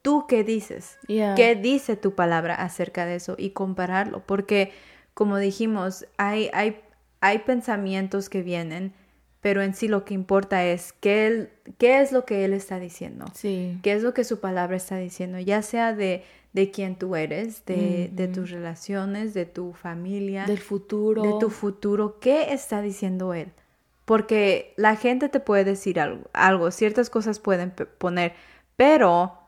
¿tú 0.02 0.26
qué 0.28 0.42
dices? 0.42 0.98
¿Qué 1.36 1.54
dice 1.54 1.94
tu 1.96 2.16
palabra 2.16 2.56
acerca 2.56 3.06
de 3.06 3.16
eso? 3.16 3.36
Y 3.38 3.50
compararlo, 3.50 4.26
porque 4.26 4.72
como 5.14 5.36
dijimos, 5.36 6.06
hay, 6.16 6.50
hay, 6.52 6.80
hay 7.20 7.40
pensamientos 7.40 8.28
que 8.28 8.42
vienen 8.42 8.94
pero 9.40 9.62
en 9.62 9.74
sí 9.74 9.88
lo 9.88 10.04
que 10.04 10.14
importa 10.14 10.64
es 10.64 10.92
qué, 10.92 11.26
él, 11.26 11.50
qué 11.78 12.00
es 12.00 12.12
lo 12.12 12.24
que 12.24 12.44
Él 12.44 12.52
está 12.52 12.78
diciendo, 12.78 13.24
sí. 13.34 13.78
qué 13.82 13.92
es 13.92 14.02
lo 14.02 14.12
que 14.12 14.24
su 14.24 14.40
palabra 14.40 14.76
está 14.76 14.96
diciendo, 14.96 15.38
ya 15.38 15.62
sea 15.62 15.94
de, 15.94 16.24
de 16.52 16.70
quién 16.70 16.96
tú 16.96 17.16
eres, 17.16 17.64
de, 17.64 18.10
de, 18.12 18.28
tus 18.28 18.50
relaciones, 18.50 19.32
de 19.32 19.46
tu 19.46 19.72
familia, 19.72 20.44
del 20.44 20.58
futuro, 20.58 21.22
de 21.22 21.32
tu 21.40 21.50
futuro, 21.50 22.18
qué 22.20 22.52
está 22.52 22.82
diciendo 22.82 23.32
Él. 23.32 23.52
Porque 24.04 24.74
la 24.76 24.96
gente 24.96 25.28
te 25.28 25.40
puede 25.40 25.64
decir 25.64 26.00
algo, 26.00 26.28
algo 26.32 26.70
ciertas 26.70 27.08
cosas 27.10 27.38
pueden 27.38 27.72
poner, 27.98 28.34
pero 28.76 29.38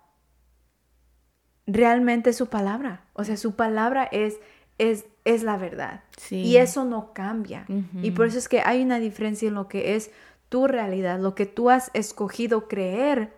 realmente 1.67 2.33
su 2.33 2.47
palabra, 2.47 3.05
o 3.13 3.25
sea, 3.25 3.37
su 3.37 3.57
palabra 3.57 4.09
es, 4.11 4.39
es 4.79 5.05
es 5.25 5.43
la 5.43 5.57
verdad. 5.57 6.03
Y 6.31 6.57
eso 6.57 6.85
no 6.85 7.13
cambia. 7.13 7.67
Y 8.03 8.11
por 8.13 8.27
eso 8.27 8.39
es 8.39 8.49
que 8.49 8.61
hay 8.61 8.83
una 8.83 8.99
diferencia 8.99 9.49
en 9.49 9.55
lo 9.55 9.69
que 9.69 9.95
es 9.95 10.11
tu 10.49 10.67
realidad, 10.67 11.19
lo 11.19 11.35
que 11.35 11.47
tú 11.47 11.71
has 11.71 11.91
escogido 11.95 12.69
creer 12.69 13.33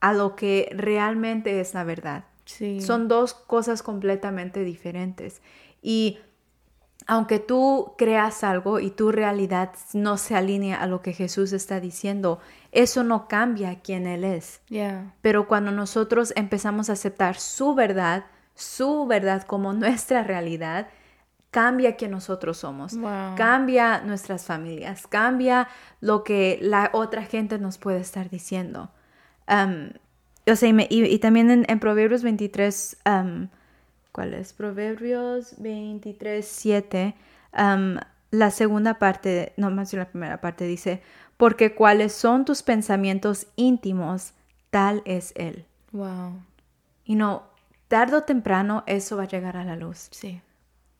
a 0.00 0.12
lo 0.12 0.34
que 0.34 0.70
realmente 0.74 1.60
es 1.60 1.74
la 1.74 1.84
verdad. 1.84 2.24
Son 2.80 3.06
dos 3.06 3.34
cosas 3.34 3.82
completamente 3.82 4.64
diferentes. 4.64 5.42
Y 5.82 6.18
aunque 7.06 7.38
tú 7.38 7.94
creas 7.98 8.44
algo 8.44 8.78
y 8.80 8.90
tu 8.90 9.10
realidad 9.12 9.72
no 9.92 10.16
se 10.16 10.36
alinea 10.36 10.80
a 10.80 10.86
lo 10.86 11.02
que 11.02 11.12
Jesús 11.12 11.52
está 11.52 11.80
diciendo, 11.80 12.40
eso 12.72 13.02
no 13.02 13.28
cambia 13.28 13.80
quién 13.80 14.06
Él 14.06 14.24
es. 14.24 14.60
Pero 15.20 15.48
cuando 15.48 15.70
nosotros 15.70 16.32
empezamos 16.36 16.88
a 16.88 16.94
aceptar 16.94 17.36
su 17.36 17.74
verdad, 17.74 18.24
su 18.60 19.06
verdad 19.06 19.42
como 19.42 19.72
nuestra 19.74 20.22
realidad, 20.22 20.88
cambia 21.50 21.96
quien 21.96 22.12
nosotros 22.12 22.58
somos, 22.58 22.96
cambia 23.36 24.00
nuestras 24.02 24.44
familias, 24.44 25.06
cambia 25.06 25.68
lo 26.00 26.22
que 26.22 26.58
la 26.62 26.90
otra 26.92 27.24
gente 27.24 27.58
nos 27.58 27.76
puede 27.78 28.00
estar 28.00 28.30
diciendo. 28.30 28.90
Um, 29.48 29.90
y, 30.46 31.18
también 31.18 31.64
en, 31.68 31.80
Proverbios 31.80 32.22
23, 32.22 32.98
um, 33.06 33.48
¿cuál 34.12 34.34
es? 34.34 34.52
Proverbios 34.52 35.54
23, 35.58 36.46
7, 36.46 37.14
um, 37.58 37.96
la 38.30 38.50
segunda 38.50 38.98
parte, 38.98 39.52
no 39.56 39.70
más 39.70 39.92
la 39.92 40.08
primera 40.08 40.40
parte 40.40 40.64
dice, 40.64 41.02
porque 41.36 41.74
cuáles 41.74 42.12
son 42.12 42.44
tus 42.44 42.62
pensamientos 42.62 43.48
íntimos, 43.56 44.34
tal 44.70 45.02
es 45.04 45.32
Él. 45.36 45.64
Wow. 45.92 46.40
Y 47.04 47.16
no, 47.16 47.49
tarde 47.90 48.18
o 48.18 48.22
temprano 48.22 48.84
eso 48.86 49.16
va 49.16 49.24
a 49.24 49.28
llegar 49.28 49.56
a 49.56 49.64
la 49.64 49.74
luz. 49.74 50.08
Sí. 50.12 50.40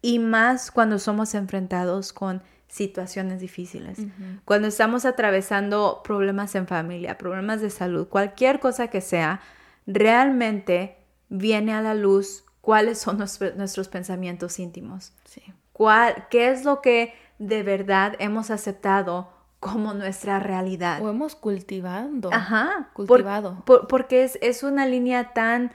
Y 0.03 0.19
más 0.19 0.73
cuando 0.73 0.99
somos 0.99 1.37
enfrentados 1.37 2.13
con 2.13 2.43
situaciones 2.67 3.41
difíciles. 3.41 3.99
Cuando 4.45 4.67
estamos 4.67 5.05
atravesando 5.05 6.03
problemas 6.03 6.55
en 6.57 6.67
familia, 6.67 7.17
problemas 7.17 7.61
de 7.61 7.71
salud, 7.71 8.09
cualquier 8.09 8.59
cosa 8.59 8.89
que 8.89 9.01
sea, 9.01 9.41
realmente 9.87 10.97
viene 11.29 11.75
a 11.75 11.81
la 11.81 11.95
luz 11.95 12.45
cuáles 12.61 12.99
son 12.99 13.19
nuestros 13.19 13.89
pensamientos 13.89 14.59
íntimos. 14.59 15.13
Sí. 15.25 15.43
¿Cuál, 15.73 16.27
¿Qué 16.29 16.51
es 16.51 16.65
lo 16.65 16.81
que 16.81 17.15
de 17.39 17.63
verdad 17.63 18.15
hemos 18.19 18.51
aceptado 18.51 19.31
como 19.61 19.95
nuestra 19.95 20.41
realidad? 20.41 21.03
O 21.03 21.11
hemos 21.11 21.37
cultivado. 21.37 22.31
Ajá. 22.33 22.91
Cultivado. 22.95 23.63
porque 23.65 24.25
es, 24.25 24.39
es 24.43 24.63
una 24.65 24.87
línea 24.87 25.33
tan 25.35 25.73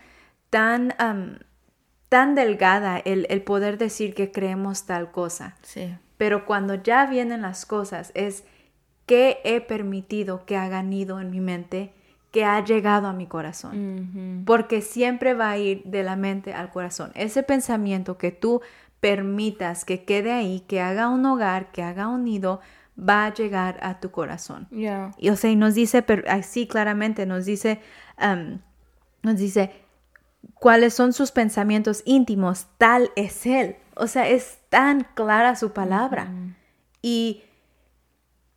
tan, 0.55 1.43
tan 2.07 2.33
delgada 2.33 2.97
el, 2.97 3.27
el, 3.29 3.41
poder 3.41 3.77
decir 3.77 4.13
que 4.13 4.31
creemos 4.31 4.85
tal 4.85 5.11
cosa. 5.11 5.57
Sí. 5.63 5.93
Pero 6.15 6.45
cuando 6.45 6.75
ya 6.75 7.05
vienen 7.07 7.41
las 7.41 7.65
cosas 7.65 8.13
es 8.15 8.45
que 9.05 9.39
he 9.43 9.59
permitido 9.59 10.45
que 10.45 10.55
hagan 10.55 10.93
ido 10.93 11.19
en 11.19 11.29
mi 11.29 11.41
mente, 11.41 11.93
que 12.31 12.45
ha 12.45 12.63
llegado 12.63 13.07
a 13.07 13.13
mi 13.13 13.27
corazón. 13.27 14.43
Porque 14.45 14.79
siempre 14.79 15.33
va 15.33 15.49
a 15.49 15.57
ir 15.57 15.83
de 15.83 16.03
la 16.03 16.15
mente 16.15 16.53
al 16.53 16.71
corazón. 16.71 17.11
Ese 17.15 17.43
pensamiento 17.43 18.17
que 18.17 18.31
tú 18.31 18.61
permitas 19.01 19.83
que 19.83 20.05
quede 20.05 20.31
ahí, 20.31 20.61
que 20.61 20.79
haga 20.79 21.09
un 21.09 21.25
hogar, 21.25 21.73
que 21.73 21.83
haga 21.83 22.07
un 22.07 22.23
nido, 22.23 22.61
va 22.97 23.25
a 23.25 23.33
llegar 23.33 23.77
a 23.81 23.99
tu 23.99 24.11
corazón. 24.11 24.69
Y 24.71 25.29
o 25.29 25.35
sea, 25.35 25.51
y 25.51 25.57
nos 25.57 25.75
dice 25.75 26.05
así 26.29 26.65
claramente, 26.65 27.25
nos 27.25 27.43
dice, 27.43 27.81
um, 28.21 28.59
nos 29.21 29.37
dice 29.37 29.84
cuáles 30.53 30.93
son 30.93 31.13
sus 31.13 31.31
pensamientos 31.31 32.01
íntimos, 32.05 32.67
tal 32.77 33.11
es 33.15 33.45
él. 33.45 33.77
O 33.95 34.07
sea, 34.07 34.27
es 34.27 34.59
tan 34.69 35.07
clara 35.15 35.55
su 35.55 35.71
palabra. 35.71 36.29
y, 37.01 37.43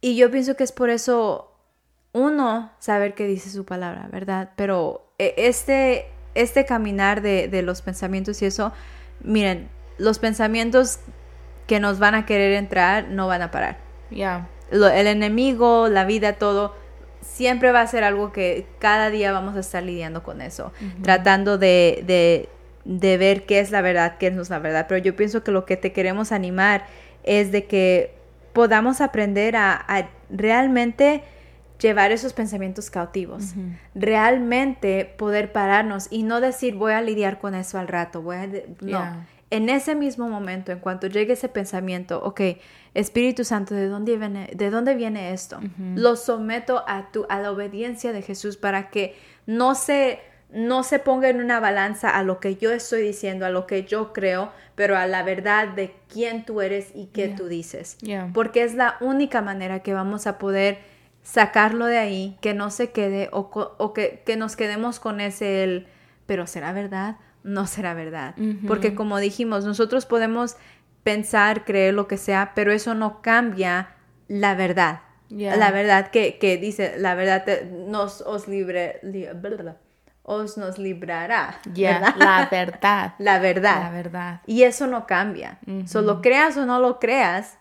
y 0.00 0.16
yo 0.16 0.30
pienso 0.30 0.56
que 0.56 0.64
es 0.64 0.72
por 0.72 0.90
eso 0.90 1.48
uno 2.12 2.72
saber 2.78 3.14
qué 3.14 3.26
dice 3.26 3.50
su 3.50 3.64
palabra, 3.64 4.08
¿verdad? 4.10 4.50
Pero 4.56 5.12
e, 5.18 5.34
este, 5.36 6.06
este 6.34 6.64
caminar 6.64 7.20
de, 7.22 7.48
de 7.48 7.62
los 7.62 7.82
pensamientos 7.82 8.40
y 8.42 8.46
eso, 8.46 8.72
miren, 9.20 9.68
los 9.98 10.18
pensamientos 10.18 11.00
que 11.66 11.80
nos 11.80 11.98
van 11.98 12.14
a 12.14 12.26
querer 12.26 12.54
entrar 12.54 13.08
no 13.08 13.26
van 13.26 13.42
a 13.42 13.50
parar. 13.50 13.78
Ya. 14.10 14.48
El 14.70 15.06
enemigo, 15.06 15.88
la 15.88 16.04
vida, 16.04 16.34
todo, 16.34 16.74
siempre 17.20 17.72
va 17.72 17.80
a 17.80 17.86
ser 17.86 18.04
algo 18.04 18.32
que 18.32 18.66
cada 18.78 19.10
día 19.10 19.32
vamos 19.32 19.56
a 19.56 19.60
estar 19.60 19.82
lidiando 19.82 20.22
con 20.22 20.40
eso, 20.40 20.72
tratando 21.02 21.58
de, 21.58 22.02
de, 22.06 22.48
de, 22.84 23.18
ver 23.18 23.46
qué 23.46 23.60
es 23.60 23.70
la 23.70 23.80
verdad, 23.80 24.18
qué 24.18 24.30
no 24.30 24.42
es 24.42 24.50
la 24.50 24.58
verdad. 24.58 24.86
Pero 24.88 25.02
yo 25.02 25.16
pienso 25.16 25.42
que 25.44 25.50
lo 25.50 25.64
que 25.64 25.76
te 25.76 25.92
queremos 25.92 26.32
animar 26.32 26.86
es 27.24 27.52
de 27.52 27.66
que 27.66 28.14
podamos 28.52 29.00
aprender 29.00 29.56
a, 29.56 30.08
realmente 30.30 31.22
llevar 31.78 32.10
esos 32.10 32.32
pensamientos 32.32 32.90
cautivos, 32.90 33.54
realmente 33.94 35.04
poder 35.16 35.52
pararnos 35.52 36.08
y 36.10 36.24
no 36.24 36.40
decir 36.40 36.74
voy 36.74 36.92
a 36.92 37.00
lidiar 37.00 37.38
con 37.38 37.54
eso 37.54 37.78
al 37.78 37.86
rato, 37.86 38.20
voy 38.20 38.36
a 38.36 38.48
no, 38.80 39.24
en 39.50 39.68
ese 39.70 39.94
mismo 39.94 40.28
momento, 40.28 40.72
en 40.72 40.78
cuanto 40.78 41.06
llegue 41.06 41.32
ese 41.32 41.48
pensamiento, 41.48 42.20
ok, 42.22 42.40
Espíritu 42.94 43.44
Santo, 43.44 43.74
¿de 43.74 43.88
dónde 43.88 44.16
viene, 44.18 44.50
de 44.54 44.70
dónde 44.70 44.94
viene 44.94 45.32
esto? 45.32 45.58
Lo 45.94 46.16
someto 46.16 46.84
a, 46.86 47.10
tu, 47.10 47.26
a 47.28 47.40
la 47.40 47.50
obediencia 47.50 48.12
de 48.12 48.22
Jesús 48.22 48.56
para 48.56 48.90
que 48.90 49.16
no 49.46 49.74
se, 49.74 50.20
no 50.50 50.82
se 50.82 50.98
ponga 50.98 51.30
en 51.30 51.40
una 51.40 51.60
balanza 51.60 52.10
a 52.10 52.22
lo 52.24 52.40
que 52.40 52.56
yo 52.56 52.72
estoy 52.72 53.02
diciendo, 53.02 53.46
a 53.46 53.50
lo 53.50 53.66
que 53.66 53.84
yo 53.84 54.12
creo, 54.12 54.52
pero 54.74 54.96
a 54.96 55.06
la 55.06 55.22
verdad 55.22 55.68
de 55.68 55.94
quién 56.12 56.44
tú 56.44 56.60
eres 56.60 56.90
y 56.94 57.06
qué 57.06 57.28
tú 57.28 57.46
dices. 57.46 57.96
Porque 58.34 58.64
es 58.64 58.74
la 58.74 58.96
única 59.00 59.40
manera 59.40 59.80
que 59.80 59.94
vamos 59.94 60.26
a 60.26 60.38
poder 60.38 60.78
sacarlo 61.22 61.86
de 61.86 61.98
ahí, 61.98 62.36
que 62.42 62.52
no 62.52 62.70
se 62.70 62.90
quede 62.90 63.28
o, 63.32 63.50
o 63.78 63.92
que, 63.94 64.22
que, 64.26 64.36
nos 64.36 64.56
quedemos 64.56 65.00
con 65.00 65.20
ese 65.20 65.62
el, 65.62 65.86
pero 66.26 66.46
será 66.46 66.72
verdad 66.72 67.16
no 67.48 67.66
será 67.66 67.94
verdad. 67.94 68.34
Porque 68.66 68.94
como 68.94 69.18
dijimos, 69.18 69.64
nosotros 69.64 70.06
podemos 70.06 70.56
pensar, 71.02 71.64
creer 71.64 71.94
lo 71.94 72.06
que 72.06 72.18
sea, 72.18 72.52
pero 72.54 72.72
eso 72.72 72.94
no 72.94 73.22
cambia 73.22 73.96
la 74.28 74.54
verdad. 74.54 75.00
La 75.30 75.70
verdad 75.70 76.10
que, 76.10 76.38
que, 76.38 76.56
dice, 76.56 76.94
la 76.98 77.14
verdad 77.14 77.44
nos 77.70 78.20
os 78.22 78.48
libre, 78.48 79.00
os 80.22 80.58
nos 80.58 80.78
librará. 80.78 81.60
la 82.16 82.48
verdad. 82.50 83.14
la 83.18 83.38
verdad. 83.38 83.82
La 83.82 83.90
verdad. 83.90 84.40
Y 84.46 84.62
eso 84.62 84.86
no 84.86 85.06
cambia. 85.06 85.58
Solo 85.86 86.20
creas 86.20 86.56
o 86.56 86.66
no 86.66 86.80
lo 86.80 86.98
creas, 86.98 87.58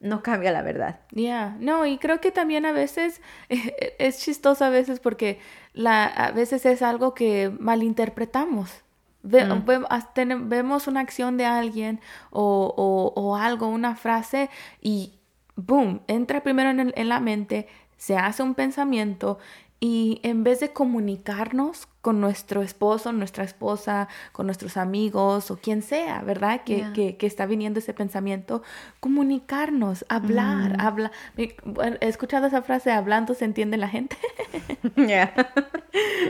no 0.00 0.22
cambia 0.22 0.52
la 0.52 0.62
verdad. 0.62 1.00
Ya, 1.10 1.56
no, 1.60 1.84
y 1.86 1.98
creo 1.98 2.20
que 2.20 2.32
también 2.32 2.64
a 2.66 2.72
veces 2.72 3.20
es 3.98 4.18
chistoso 4.18 4.64
a 4.64 4.70
veces 4.70 5.00
porque 5.00 5.38
la, 5.72 6.06
a 6.06 6.32
veces 6.32 6.64
es 6.66 6.82
algo 6.82 7.14
que 7.14 7.52
malinterpretamos. 7.58 8.85
Mm. 9.26 10.48
vemos 10.48 10.86
una 10.86 11.00
acción 11.00 11.36
de 11.36 11.46
alguien 11.46 12.00
o, 12.30 13.38
algo, 13.40 13.68
una 13.68 13.96
frase 13.96 14.50
y 14.80 15.14
boom, 15.56 16.00
entra 16.06 16.42
primero 16.42 16.70
en, 16.70 16.92
en 16.94 17.08
la 17.08 17.20
mente, 17.20 17.66
se 17.96 18.16
hace 18.16 18.42
un 18.42 18.54
pensamiento 18.54 19.38
y 19.80 20.20
en 20.22 20.44
vez 20.44 20.60
de 20.60 20.72
comunicarnos 20.72 21.88
con 22.06 22.20
nuestro 22.20 22.62
esposo, 22.62 23.10
nuestra 23.10 23.42
esposa, 23.42 24.06
con 24.30 24.46
nuestros 24.46 24.76
amigos 24.76 25.50
o 25.50 25.56
quien 25.56 25.82
sea, 25.82 26.22
¿verdad? 26.22 26.60
Que, 26.64 27.16
que, 27.18 27.26
está 27.26 27.46
viniendo 27.46 27.80
ese 27.80 27.94
pensamiento, 27.94 28.62
comunicarnos, 29.00 30.04
hablar, 30.08 30.76
habla. 30.78 31.10
He 31.36 31.56
escuchado 32.02 32.46
esa 32.46 32.62
frase, 32.62 32.92
hablando 32.92 33.34
se 33.34 33.44
entiende 33.44 33.76
la 33.76 33.88
gente. 33.88 34.16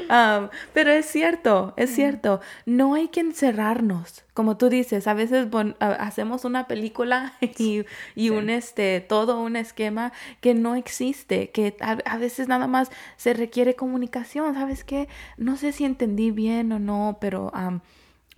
Um, 0.09 0.49
pero 0.73 0.92
es 0.92 1.06
cierto, 1.06 1.75
es 1.76 1.92
cierto, 1.92 2.40
no 2.66 2.95
hay 2.95 3.09
que 3.09 3.18
encerrarnos. 3.18 4.25
Como 4.35 4.56
tú 4.56 4.68
dices, 4.68 5.09
a 5.09 5.14
veces 5.14 5.49
hacemos 5.80 6.45
una 6.45 6.68
película 6.68 7.33
y, 7.59 7.85
y 8.14 8.31
un 8.31 8.50
este, 8.50 9.00
todo 9.00 9.40
un 9.40 9.57
esquema 9.57 10.12
que 10.40 10.55
no 10.55 10.77
existe, 10.77 11.50
que 11.50 11.77
a, 11.81 12.18
veces 12.18 12.46
nada 12.46 12.66
más 12.66 12.90
se 13.16 13.35
requiere 13.35 13.74
comunicación, 13.74 14.55
¿sabes 14.55 14.85
qué? 14.85 15.09
No 15.37 15.57
sé 15.66 15.72
si 15.72 15.85
entendí 15.85 16.31
bien 16.31 16.72
o 16.72 16.79
no, 16.79 17.18
pero 17.20 17.52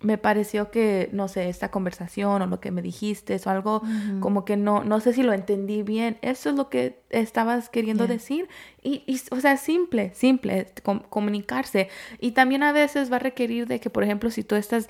me 0.01 0.17
pareció 0.17 0.71
que, 0.71 1.11
no 1.13 1.27
sé, 1.27 1.49
esta 1.49 1.73
conversación 1.73 2.41
o 2.41 2.47
lo 2.47 2.61
que 2.61 2.71
me 2.71 2.83
dijiste 2.83 3.41
o 3.45 3.51
algo 3.51 3.83
como 4.21 4.45
que 4.45 4.57
no, 4.57 4.85
no 4.85 5.01
sé 5.01 5.13
si 5.13 5.23
lo 5.25 5.33
entendí 5.33 5.83
bien. 5.83 6.19
Eso 6.23 6.51
es 6.51 6.57
lo 6.57 6.69
que 6.69 7.01
estabas 7.11 7.69
queriendo 7.69 8.07
decir. 8.07 8.49
Y, 8.83 9.03
y, 9.07 9.21
o 9.33 9.41
sea, 9.41 9.57
simple, 9.57 10.13
simple, 10.15 10.73
comunicarse. 11.11 11.89
Y 12.21 12.31
también 12.31 12.63
a 12.63 12.73
veces 12.73 13.11
va 13.11 13.17
a 13.17 13.21
requerir 13.21 13.67
de 13.67 13.81
que, 13.81 13.91
por 13.91 14.05
ejemplo, 14.05 14.31
si 14.31 14.45
tú 14.45 14.55
estás... 14.55 14.89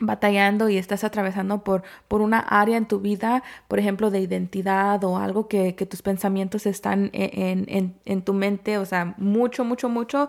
batallando 0.00 0.68
y 0.68 0.76
estás 0.76 1.02
atravesando 1.02 1.64
por, 1.64 1.82
por 2.06 2.20
una 2.20 2.38
área 2.38 2.76
en 2.76 2.86
tu 2.86 3.00
vida, 3.00 3.42
por 3.66 3.80
ejemplo, 3.80 4.10
de 4.10 4.20
identidad 4.20 5.02
o 5.02 5.18
algo 5.18 5.48
que, 5.48 5.74
que 5.74 5.86
tus 5.86 6.02
pensamientos 6.02 6.66
están 6.66 7.10
en, 7.12 7.64
en, 7.68 7.94
en, 8.04 8.22
tu 8.22 8.32
mente, 8.32 8.78
o 8.78 8.84
sea, 8.84 9.14
mucho, 9.18 9.64
mucho, 9.64 9.88
mucho, 9.88 10.28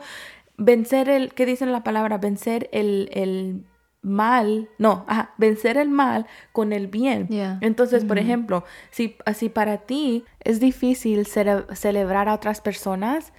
vencer 0.59 1.09
el, 1.09 1.33
¿qué 1.33 1.45
dice 1.45 1.65
la 1.65 1.83
palabra? 1.83 2.17
Vencer 2.17 2.69
el, 2.71 3.09
el 3.13 3.65
mal, 4.01 4.69
no, 4.77 5.05
ajá, 5.07 5.33
vencer 5.37 5.77
el 5.77 5.89
mal 5.89 6.25
con 6.51 6.71
el 6.71 6.87
bien. 6.87 7.27
Entonces, 7.61 8.05
por 8.05 8.17
ejemplo, 8.17 8.63
si, 8.91 9.17
así 9.25 9.49
para 9.49 9.79
ti 9.79 10.23
es 10.43 10.59
difícil 10.59 11.25
celebrar 11.25 12.29
a 12.29 12.33
otras 12.33 12.61
personas, 12.61 13.33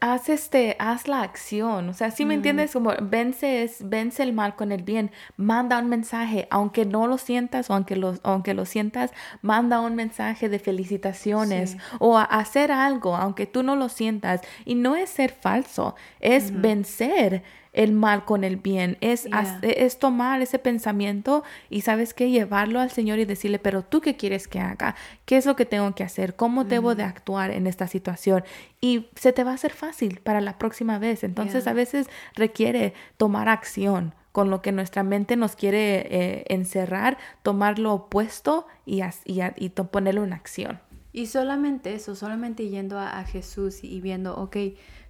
haz 0.00 0.28
este, 0.28 0.76
haz 0.78 1.08
la 1.08 1.22
acción, 1.22 1.88
o 1.88 1.94
sea, 1.94 2.10
si 2.10 2.24
me 2.24 2.34
entiendes, 2.34 2.72
como 2.72 2.92
vence, 3.02 3.62
es, 3.62 3.88
vence 3.88 4.22
el 4.22 4.32
mal 4.32 4.56
con 4.56 4.72
el 4.72 4.82
bien, 4.82 5.10
manda 5.36 5.78
un 5.78 5.88
mensaje, 5.88 6.46
aunque 6.50 6.84
no 6.84 7.06
lo 7.06 7.18
sientas 7.18 7.70
o 7.70 7.74
aunque 7.74 7.96
lo, 7.96 8.14
aunque 8.22 8.54
lo 8.54 8.64
sientas, 8.64 9.12
manda 9.42 9.80
un 9.80 9.94
mensaje 9.94 10.48
de 10.48 10.58
felicitaciones 10.58 11.76
o 11.98 12.18
hacer 12.18 12.72
algo, 12.72 13.16
aunque 13.16 13.46
tú 13.46 13.62
no 13.62 13.76
lo 13.76 13.88
sientas, 13.88 14.40
y 14.64 14.74
no 14.74 14.96
es 14.96 15.10
ser 15.10 15.30
falso, 15.30 15.94
es 16.20 16.60
vencer 16.60 17.42
el 17.78 17.92
mal 17.92 18.24
con 18.24 18.42
el 18.42 18.56
bien, 18.56 18.98
es, 19.00 19.28
es 19.62 20.00
tomar 20.00 20.42
ese 20.42 20.58
pensamiento 20.58 21.44
y 21.70 21.82
sabes 21.82 22.12
qué, 22.12 22.28
llevarlo 22.28 22.80
al 22.80 22.90
Señor 22.90 23.20
y 23.20 23.24
decirle, 23.24 23.60
pero 23.60 23.84
tú 23.84 24.00
qué 24.00 24.16
quieres 24.16 24.48
que 24.48 24.58
haga, 24.58 24.96
qué 25.26 25.36
es 25.36 25.46
lo 25.46 25.54
que 25.54 25.64
tengo 25.64 25.94
que 25.94 26.02
hacer, 26.02 26.34
cómo 26.34 26.64
debo 26.64 26.96
de 26.96 27.04
actuar 27.04 27.52
en 27.52 27.68
esta 27.68 27.86
situación 27.86 28.42
y 28.80 29.06
se 29.14 29.32
te 29.32 29.44
va 29.44 29.52
a 29.52 29.54
hacer 29.54 29.72
fácil 29.72 30.18
para 30.18 30.40
la 30.40 30.58
próxima 30.58 30.98
vez. 30.98 31.22
Entonces 31.22 31.68
a 31.68 31.72
veces 31.72 32.08
requiere 32.34 32.94
tomar 33.16 33.48
acción 33.48 34.12
con 34.32 34.50
lo 34.50 34.60
que 34.60 34.72
nuestra 34.72 35.04
mente 35.04 35.36
nos 35.36 35.54
quiere 35.54 36.08
eh, 36.10 36.44
encerrar, 36.48 37.16
tomar 37.44 37.78
lo 37.78 37.94
opuesto 37.94 38.66
y, 38.86 39.02
y, 39.24 39.40
y 39.56 39.68
ponerlo 39.68 40.24
en 40.24 40.32
acción. 40.32 40.80
Y 41.12 41.26
solamente 41.26 41.94
eso, 41.94 42.16
solamente 42.16 42.68
yendo 42.68 42.98
a, 42.98 43.20
a 43.20 43.24
Jesús 43.24 43.84
y 43.84 44.00
viendo, 44.00 44.36
ok, 44.36 44.56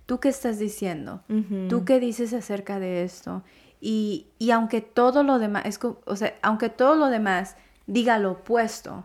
¿Tú 0.09 0.21
qué 0.21 0.31
estás 0.31 0.59
diciendo? 0.59 1.21
¿Tú 1.69 1.85
qué 1.85 2.01
dices 2.01 2.33
acerca 2.33 2.81
de 2.81 3.03
esto? 3.05 3.43
Y, 3.79 4.29
y 4.39 4.53
aunque 4.53 4.81
todo 4.81 5.23
lo 5.23 5.39
demás, 5.39 5.67
es, 5.67 5.79
o 5.83 6.17
sea, 6.17 6.33
aunque 6.41 6.71
todo 6.71 6.97
lo 6.97 7.11
demás 7.11 7.57
diga 7.87 8.19
lo 8.19 8.31
opuesto, 8.31 9.05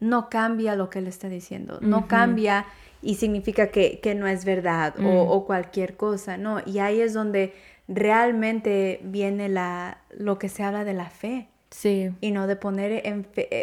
no 0.00 0.30
cambia 0.30 0.76
lo 0.76 0.88
que 0.88 1.00
él 1.00 1.08
está 1.08 1.28
diciendo, 1.28 1.78
no 1.82 2.08
cambia 2.08 2.64
y 3.02 3.16
significa 3.16 3.66
que, 3.66 4.00
que 4.00 4.14
no 4.14 4.26
es 4.26 4.46
verdad 4.46 4.94
o, 4.98 5.02
mm. 5.02 5.28
o, 5.28 5.44
cualquier 5.44 5.98
cosa, 5.98 6.38
no. 6.38 6.62
Y 6.64 6.78
ahí 6.78 7.02
es 7.02 7.12
donde 7.12 7.52
realmente 7.86 9.00
viene 9.04 9.50
la, 9.50 9.98
lo 10.16 10.38
que 10.38 10.48
se 10.48 10.62
habla 10.62 10.84
de 10.84 10.94
la 10.94 11.10
fe. 11.10 11.48
Sí. 11.68 12.12
Y 12.22 12.30
no 12.30 12.46
de 12.46 12.56
poner 12.56 13.02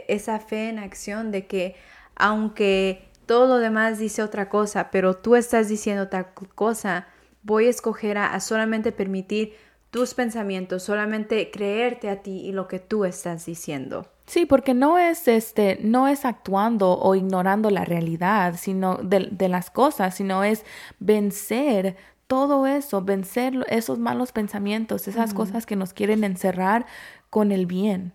esa 0.08 0.40
fe 0.40 0.70
en 0.70 0.78
acción 0.78 1.32
de 1.32 1.48
que 1.48 1.76
aunque 2.16 3.05
todo 3.26 3.48
lo 3.48 3.58
demás 3.58 4.00
dice 4.00 4.24
otra 4.24 4.50
cosa, 4.50 4.90
pero 4.92 5.16
tú 5.16 5.36
estás 5.36 5.68
diciendo 5.68 6.04
otra 6.04 6.34
cosa, 6.34 7.08
voy 7.44 7.68
a 7.68 7.70
escoger 7.70 8.18
a, 8.18 8.40
solamente 8.40 8.92
permitir 8.92 9.54
tus 9.92 10.14
pensamientos, 10.14 10.84
solamente 10.84 11.52
creerte 11.52 12.10
a 12.10 12.22
ti 12.22 12.42
y 12.46 12.52
lo 12.52 12.68
que 12.68 12.80
tú 12.80 13.06
estás 13.06 13.46
diciendo. 13.46 14.08
Sí, 14.26 14.46
porque 14.46 14.74
no 14.74 14.98
es 14.98 15.28
este, 15.28 15.80
no 15.82 16.08
es 16.08 16.26
actuando 16.26 16.98
o 17.00 17.16
ignorando 17.16 17.70
la 17.70 17.86
realidad, 17.86 18.56
sino 18.58 18.98
de, 18.98 19.30
de 19.32 19.50
las 19.50 19.70
cosas, 19.70 20.16
sino 20.16 20.44
es 20.44 20.66
vencer 21.00 21.96
todo 22.28 22.66
eso, 22.66 23.04
vencer 23.04 23.66
esos 23.70 24.00
malos 24.00 24.32
pensamientos, 24.32 25.08
esas 25.08 25.34
cosas 25.34 25.66
que 25.66 25.76
nos 25.76 25.94
quieren 25.94 26.24
encerrar 26.24 26.88
con 27.36 27.52
el 27.52 27.66
bien. 27.66 28.14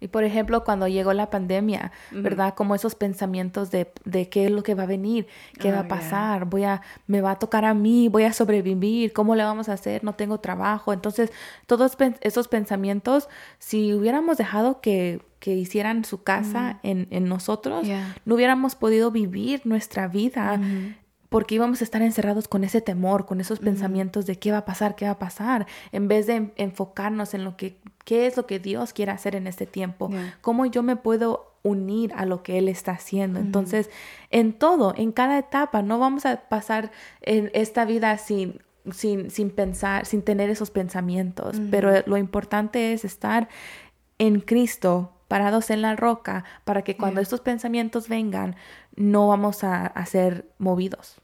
Y 0.00 0.08
por 0.08 0.22
ejemplo, 0.22 0.64
cuando 0.64 0.86
llegó 0.86 1.14
la 1.14 1.30
pandemia, 1.30 1.92
¿verdad? 2.10 2.52
Como 2.52 2.74
esos 2.74 2.94
pensamientos 2.94 3.70
de, 3.70 3.90
de, 4.04 4.28
qué 4.28 4.44
es 4.44 4.50
lo 4.50 4.62
que 4.62 4.74
va 4.74 4.82
a 4.82 4.86
venir, 4.86 5.26
qué 5.58 5.72
va 5.72 5.78
a 5.78 5.84
oh, 5.84 5.88
pasar, 5.88 6.44
voy 6.44 6.64
a, 6.64 6.82
me 7.06 7.22
va 7.22 7.30
a 7.30 7.38
tocar 7.38 7.64
a 7.64 7.72
mí, 7.72 8.08
voy 8.08 8.24
a 8.24 8.34
sobrevivir, 8.34 9.14
¿cómo 9.14 9.34
le 9.34 9.44
vamos 9.44 9.70
a 9.70 9.72
hacer? 9.72 10.04
No 10.04 10.12
tengo 10.12 10.40
trabajo. 10.40 10.92
Entonces, 10.92 11.32
todos 11.66 11.96
esos 12.20 12.48
pensamientos, 12.48 13.30
si 13.58 13.94
hubiéramos 13.94 14.36
dejado 14.36 14.82
que, 14.82 15.22
que 15.38 15.54
hicieran 15.54 16.04
su 16.04 16.22
casa 16.22 16.80
en, 16.82 17.08
en, 17.10 17.30
nosotros, 17.30 17.88
no 18.26 18.34
hubiéramos 18.34 18.74
podido 18.74 19.10
vivir 19.10 19.62
nuestra 19.64 20.06
vida 20.06 20.60
porque 21.34 21.56
íbamos 21.56 21.80
a 21.80 21.84
estar 21.84 22.00
encerrados 22.00 22.46
con 22.46 22.62
ese 22.62 22.80
temor, 22.80 23.26
con 23.26 23.40
esos 23.40 23.58
pensamientos 23.58 24.24
de 24.24 24.38
qué 24.38 24.52
va 24.52 24.58
a 24.58 24.64
pasar, 24.64 24.94
qué 24.94 25.06
va 25.06 25.10
a 25.10 25.18
pasar, 25.18 25.66
en 25.90 26.06
vez 26.06 26.28
de 26.28 26.52
enfocarnos 26.54 27.34
en 27.34 27.42
lo 27.42 27.56
que, 27.56 27.76
qué 28.04 28.28
es 28.28 28.36
lo 28.36 28.46
que 28.46 28.60
Dios 28.60 28.92
quiere 28.92 29.10
hacer 29.10 29.34
en 29.34 29.48
este 29.48 29.66
tiempo, 29.66 30.12
cómo 30.42 30.64
yo 30.64 30.84
me 30.84 30.94
puedo 30.94 31.56
unir 31.64 32.12
a 32.14 32.24
lo 32.24 32.44
que 32.44 32.56
Él 32.58 32.68
está 32.68 32.92
haciendo. 32.92 33.40
Entonces, 33.40 33.90
en 34.30 34.52
todo, 34.52 34.94
en 34.96 35.10
cada 35.10 35.36
etapa, 35.36 35.82
no 35.82 35.98
vamos 35.98 36.24
a 36.24 36.36
pasar 36.36 36.92
en 37.20 37.50
esta 37.52 37.84
vida 37.84 38.16
sin 38.16 38.60
sin, 38.92 39.28
sin 39.28 39.50
pensar, 39.50 40.06
sin 40.06 40.22
tener 40.22 40.50
esos 40.50 40.70
pensamientos, 40.70 41.60
pero 41.68 41.90
lo 42.06 42.16
importante 42.16 42.92
es 42.92 43.04
estar 43.04 43.48
en 44.18 44.38
Cristo, 44.38 45.10
parados 45.26 45.70
en 45.70 45.82
la 45.82 45.96
roca, 45.96 46.44
para 46.64 46.82
que 46.82 46.96
cuando 46.96 47.20
estos 47.20 47.40
pensamientos 47.40 48.08
vengan, 48.08 48.54
no 48.94 49.26
vamos 49.26 49.64
a, 49.64 49.86
a 49.86 50.06
ser 50.06 50.46
movidos. 50.58 51.23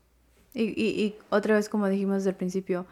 Y, 0.52 0.62
y, 0.62 1.16
otra 1.30 1.54
vez, 1.54 1.68
como 1.68 1.88
dijimos 1.88 2.16
desde 2.16 2.30
el 2.30 2.36
principio, 2.36 2.86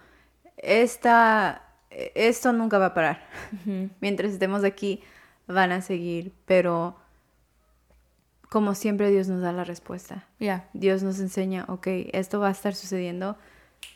esta, 0.56 1.62
esto 1.90 2.52
nunca 2.52 2.78
va 2.78 2.86
a 2.86 2.94
parar. 2.94 3.26
Mientras 4.00 4.32
estemos 4.32 4.64
aquí, 4.64 5.02
van 5.46 5.72
a 5.72 5.82
seguir, 5.82 6.32
pero 6.44 6.96
como 8.48 8.74
siempre 8.74 9.10
Dios 9.10 9.28
nos 9.28 9.42
da 9.42 9.52
la 9.52 9.64
respuesta. 9.64 10.26
Dios 10.72 11.02
nos 11.02 11.20
enseña, 11.20 11.64
ok, 11.68 11.86
esto 12.12 12.40
va 12.40 12.48
a 12.48 12.52
estar 12.52 12.74
sucediendo, 12.74 13.36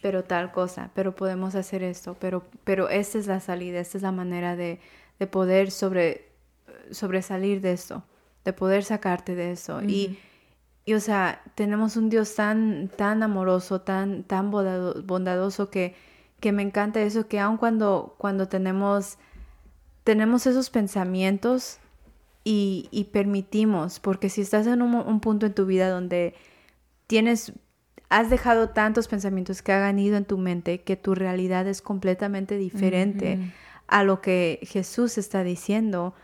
pero 0.00 0.24
tal 0.24 0.52
cosa, 0.52 0.90
pero 0.94 1.14
podemos 1.14 1.54
hacer 1.54 1.82
esto, 1.82 2.16
pero, 2.20 2.44
pero 2.64 2.88
esta 2.88 3.18
es 3.18 3.26
la 3.26 3.40
salida, 3.40 3.80
esta 3.80 3.98
es 3.98 4.02
la 4.02 4.12
manera 4.12 4.56
de, 4.56 4.80
de 5.18 5.26
poder 5.26 5.70
sobre, 5.70 6.28
sobresalir 6.90 7.60
de 7.60 7.72
esto, 7.72 8.04
de 8.44 8.52
poder 8.52 8.84
sacarte 8.84 9.34
de 9.34 9.52
eso. 9.52 9.82
Y 9.82 10.18
y 10.84 10.94
o 10.94 11.00
sea, 11.00 11.42
tenemos 11.54 11.96
un 11.96 12.08
Dios 12.10 12.34
tan, 12.34 12.88
tan 12.88 13.22
amoroso, 13.22 13.80
tan, 13.80 14.24
tan 14.24 14.50
bondadoso 14.50 15.70
que, 15.70 15.94
que 16.40 16.50
me 16.50 16.62
encanta 16.62 17.00
eso, 17.00 17.28
que 17.28 17.38
aun 17.38 17.56
cuando, 17.56 18.16
cuando 18.18 18.48
tenemos, 18.48 19.18
tenemos 20.02 20.46
esos 20.46 20.70
pensamientos 20.70 21.78
y, 22.42 22.88
y 22.90 23.04
permitimos, 23.04 24.00
porque 24.00 24.28
si 24.28 24.40
estás 24.40 24.66
en 24.66 24.82
un, 24.82 25.20
punto 25.20 25.46
en 25.46 25.54
tu 25.54 25.66
vida 25.66 25.88
donde 25.88 26.34
tienes, 27.06 27.52
has 28.08 28.28
dejado 28.28 28.70
tantos 28.70 29.06
pensamientos 29.06 29.62
que 29.62 29.72
hagan 29.72 30.00
ido 30.00 30.16
en 30.16 30.24
tu 30.24 30.36
mente, 30.36 30.82
que 30.82 30.96
tu 30.96 31.14
realidad 31.14 31.68
es 31.68 31.80
completamente 31.80 32.56
diferente 32.56 33.38
a 33.86 34.02
lo 34.02 34.20
que 34.20 34.58
Jesús 34.62 35.16
está 35.16 35.44
diciendo, 35.44 36.14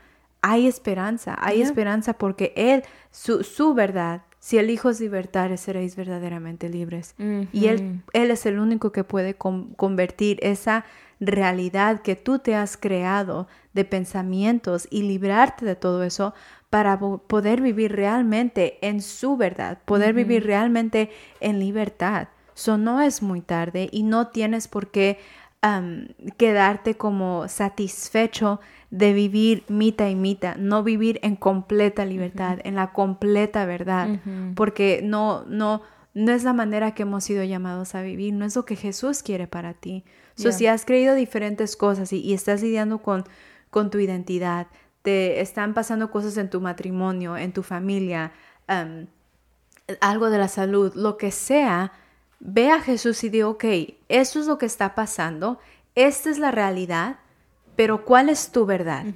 hay 0.43 0.67
esperanza, 0.67 1.37
hay 1.39 1.63
esperanza 1.63 2.15
porque 2.15 2.53
Él, 2.57 2.83
su, 3.13 3.45
su 3.45 3.75
verdad, 3.75 4.23
si 4.41 4.59
el 4.59 4.71
Hijo 4.71 4.91
libertar, 5.01 5.57
seréis 5.59 5.97
verdaderamente 5.97 6.69
libres. 6.69 7.15
Y 7.53 7.67
él, 7.67 8.03
él 8.13 8.31
es 8.31 8.47
el 8.47 8.59
único 8.59 8.93
que 8.93 9.05
puede 9.05 9.35
convertir 9.35 10.39
esa 10.43 10.85
realidad 11.21 12.01
que 12.03 12.15
tú 12.17 12.39
te 12.39 12.55
has 12.55 12.77
creado 12.77 13.49
de 13.73 13.85
pensamientos 13.85 14.87
y 14.91 15.03
librarte 15.03 15.65
de 15.65 15.75
todo 15.75 16.05
eso 16.05 16.35
para 16.71 16.99
poder 16.99 17.61
vivir 17.61 17.93
realmente 17.93 18.79
en 18.83 19.01
su 19.03 19.37
verdad, 19.37 19.79
poder 19.85 20.15
vivir 20.15 20.45
realmente 20.45 21.11
en 21.41 21.59
libertad. 21.59 22.29
Eso 22.55 22.77
no 22.77 23.01
es 23.01 23.23
muy 23.23 23.41
tarde 23.41 23.89
y 23.91 24.03
no 24.03 24.29
tienes 24.29 24.69
por 24.69 24.91
qué 24.91 25.19
quedarte 26.37 26.97
como 26.97 27.49
satisfecho 27.49 28.61
de 28.91 29.13
vivir 29.13 29.65
mita 29.69 30.09
y 30.09 30.15
mita, 30.15 30.55
no 30.57 30.83
vivir 30.83 31.19
en 31.23 31.37
completa 31.37 32.05
libertad, 32.05 32.59
en 32.65 32.77
la 32.77 32.93
completa 32.93 33.67
verdad, 33.67 34.21
porque 34.55 35.01
no, 35.03 35.45
no, 35.47 35.83
no 36.15 36.33
es 36.33 36.45
la 36.45 36.53
manera 36.53 36.95
que 36.95 37.03
hemos 37.03 37.25
sido 37.25 37.43
llamados 37.45 37.95
a 37.95 38.03
vivir, 38.03 38.35
no 38.35 38.45
es 38.45 38.55
lo 38.55 38.65
que 38.65 38.77
Jesús 38.77 39.23
quiere 39.23 39.47
para 39.47 39.75
ti. 39.75 40.05
si 40.37 40.67
has 40.67 40.85
creído 40.85 41.15
diferentes 41.15 41.77
cosas 41.77 42.13
y, 42.13 42.33
estás 42.33 42.63
lidiando 42.63 42.99
con, 42.99 43.25
con 43.71 43.91
tu 43.91 43.99
identidad, 43.99 44.69
te 45.03 45.41
están 45.41 45.75
pasando 45.75 46.11
cosas 46.11 46.37
en 46.37 46.51
tu 46.51 46.61
matrimonio, 46.61 47.37
en 47.37 47.53
tu 47.53 47.63
familia, 47.63 48.33
algo 50.01 50.31
de 50.31 50.39
la 50.39 50.49
salud, 50.49 50.95
lo 50.95 51.17
que 51.17 51.31
sea, 51.31 51.93
ve 52.41 52.71
a 52.71 52.81
Jesús 52.81 53.25
y 53.25 53.29
di, 53.29 53.43
ok, 53.43 53.65
eso 54.09 54.41
es 54.41 54.47
lo 54.47 54.59
que 54.59 54.67
está 54.67 54.95
pasando, 54.95 55.59
esta 55.95 56.31
es 56.31 56.39
la 56.39 56.51
realidad, 56.51 57.17
pero 57.77 58.05
¿cuál 58.05 58.29
es 58.29 58.51
tu 58.51 58.67
verdad? 58.67 59.07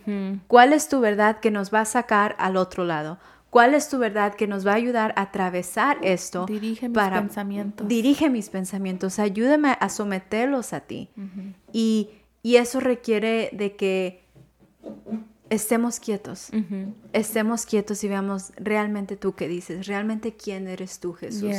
¿Cuál 0.46 0.72
es 0.72 0.88
tu 0.88 1.00
verdad 1.00 1.40
que 1.40 1.50
nos 1.50 1.72
va 1.72 1.80
a 1.80 1.84
sacar 1.84 2.36
al 2.38 2.56
otro 2.56 2.84
lado? 2.84 3.18
¿Cuál 3.50 3.74
es 3.74 3.88
tu 3.88 3.98
verdad 3.98 4.34
que 4.34 4.46
nos 4.46 4.66
va 4.66 4.72
a 4.72 4.76
ayudar 4.76 5.12
a 5.16 5.22
atravesar 5.22 5.98
esto? 6.02 6.46
Dirige 6.46 6.88
mis 6.88 6.98
pensamientos. 6.98 7.88
Dirige 7.88 8.30
mis 8.30 8.48
pensamientos, 8.48 9.18
ayúdame 9.18 9.76
a 9.78 9.88
someterlos 9.88 10.72
a 10.72 10.80
ti. 10.80 11.10
y, 11.72 12.10
y, 12.42 12.56
eso 12.56 12.80
requiere 12.80 13.50
de 13.52 13.76
que 13.76 14.24
estemos 15.50 16.00
quietos, 16.00 16.48
estemos 17.12 17.66
quietos 17.66 18.02
y 18.04 18.08
veamos 18.08 18.52
realmente 18.56 19.16
tú 19.16 19.34
qué 19.34 19.48
dices, 19.48 19.86
realmente 19.86 20.34
quién 20.34 20.66
eres 20.66 20.98
tú, 20.98 21.12
Jesús. 21.12 21.50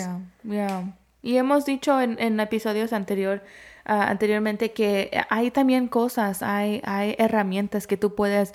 Yeah, 0.43 0.97
Y 1.24 1.38
hemos 1.38 1.66
dicho 1.66 2.00
en, 2.00 2.20
en 2.20 2.40
episodios 2.40 2.94
anteriores 2.94 3.42
Ah, 3.86 4.10
anteriormente 4.10 4.72
que 4.72 5.12
hay 5.30 5.52
también 5.52 5.90
cosas, 5.90 6.42
hay, 6.42 6.82
hay 6.86 7.16
herramientas 7.18 7.86
que 7.86 7.98
tú 7.98 8.16
puedes, 8.16 8.54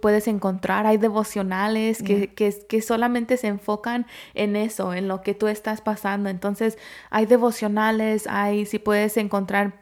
puedes 0.00 0.26
encontrar, 0.26 0.86
hay 0.86 0.96
devocionales 0.96 2.02
que, 2.02 2.32
que, 2.32 2.50
que, 2.66 2.80
solamente 2.80 3.36
se 3.36 3.48
enfocan 3.48 4.06
en 4.32 4.56
eso, 4.56 4.94
en 4.94 5.06
lo 5.06 5.20
que 5.20 5.34
tú 5.34 5.48
estás 5.48 5.82
pasando. 5.82 6.30
Entonces, 6.30 6.78
hay 7.10 7.26
devocionales, 7.26 8.26
hay, 8.26 8.64
si 8.64 8.78
puedes 8.78 9.18
encontrar 9.18 9.74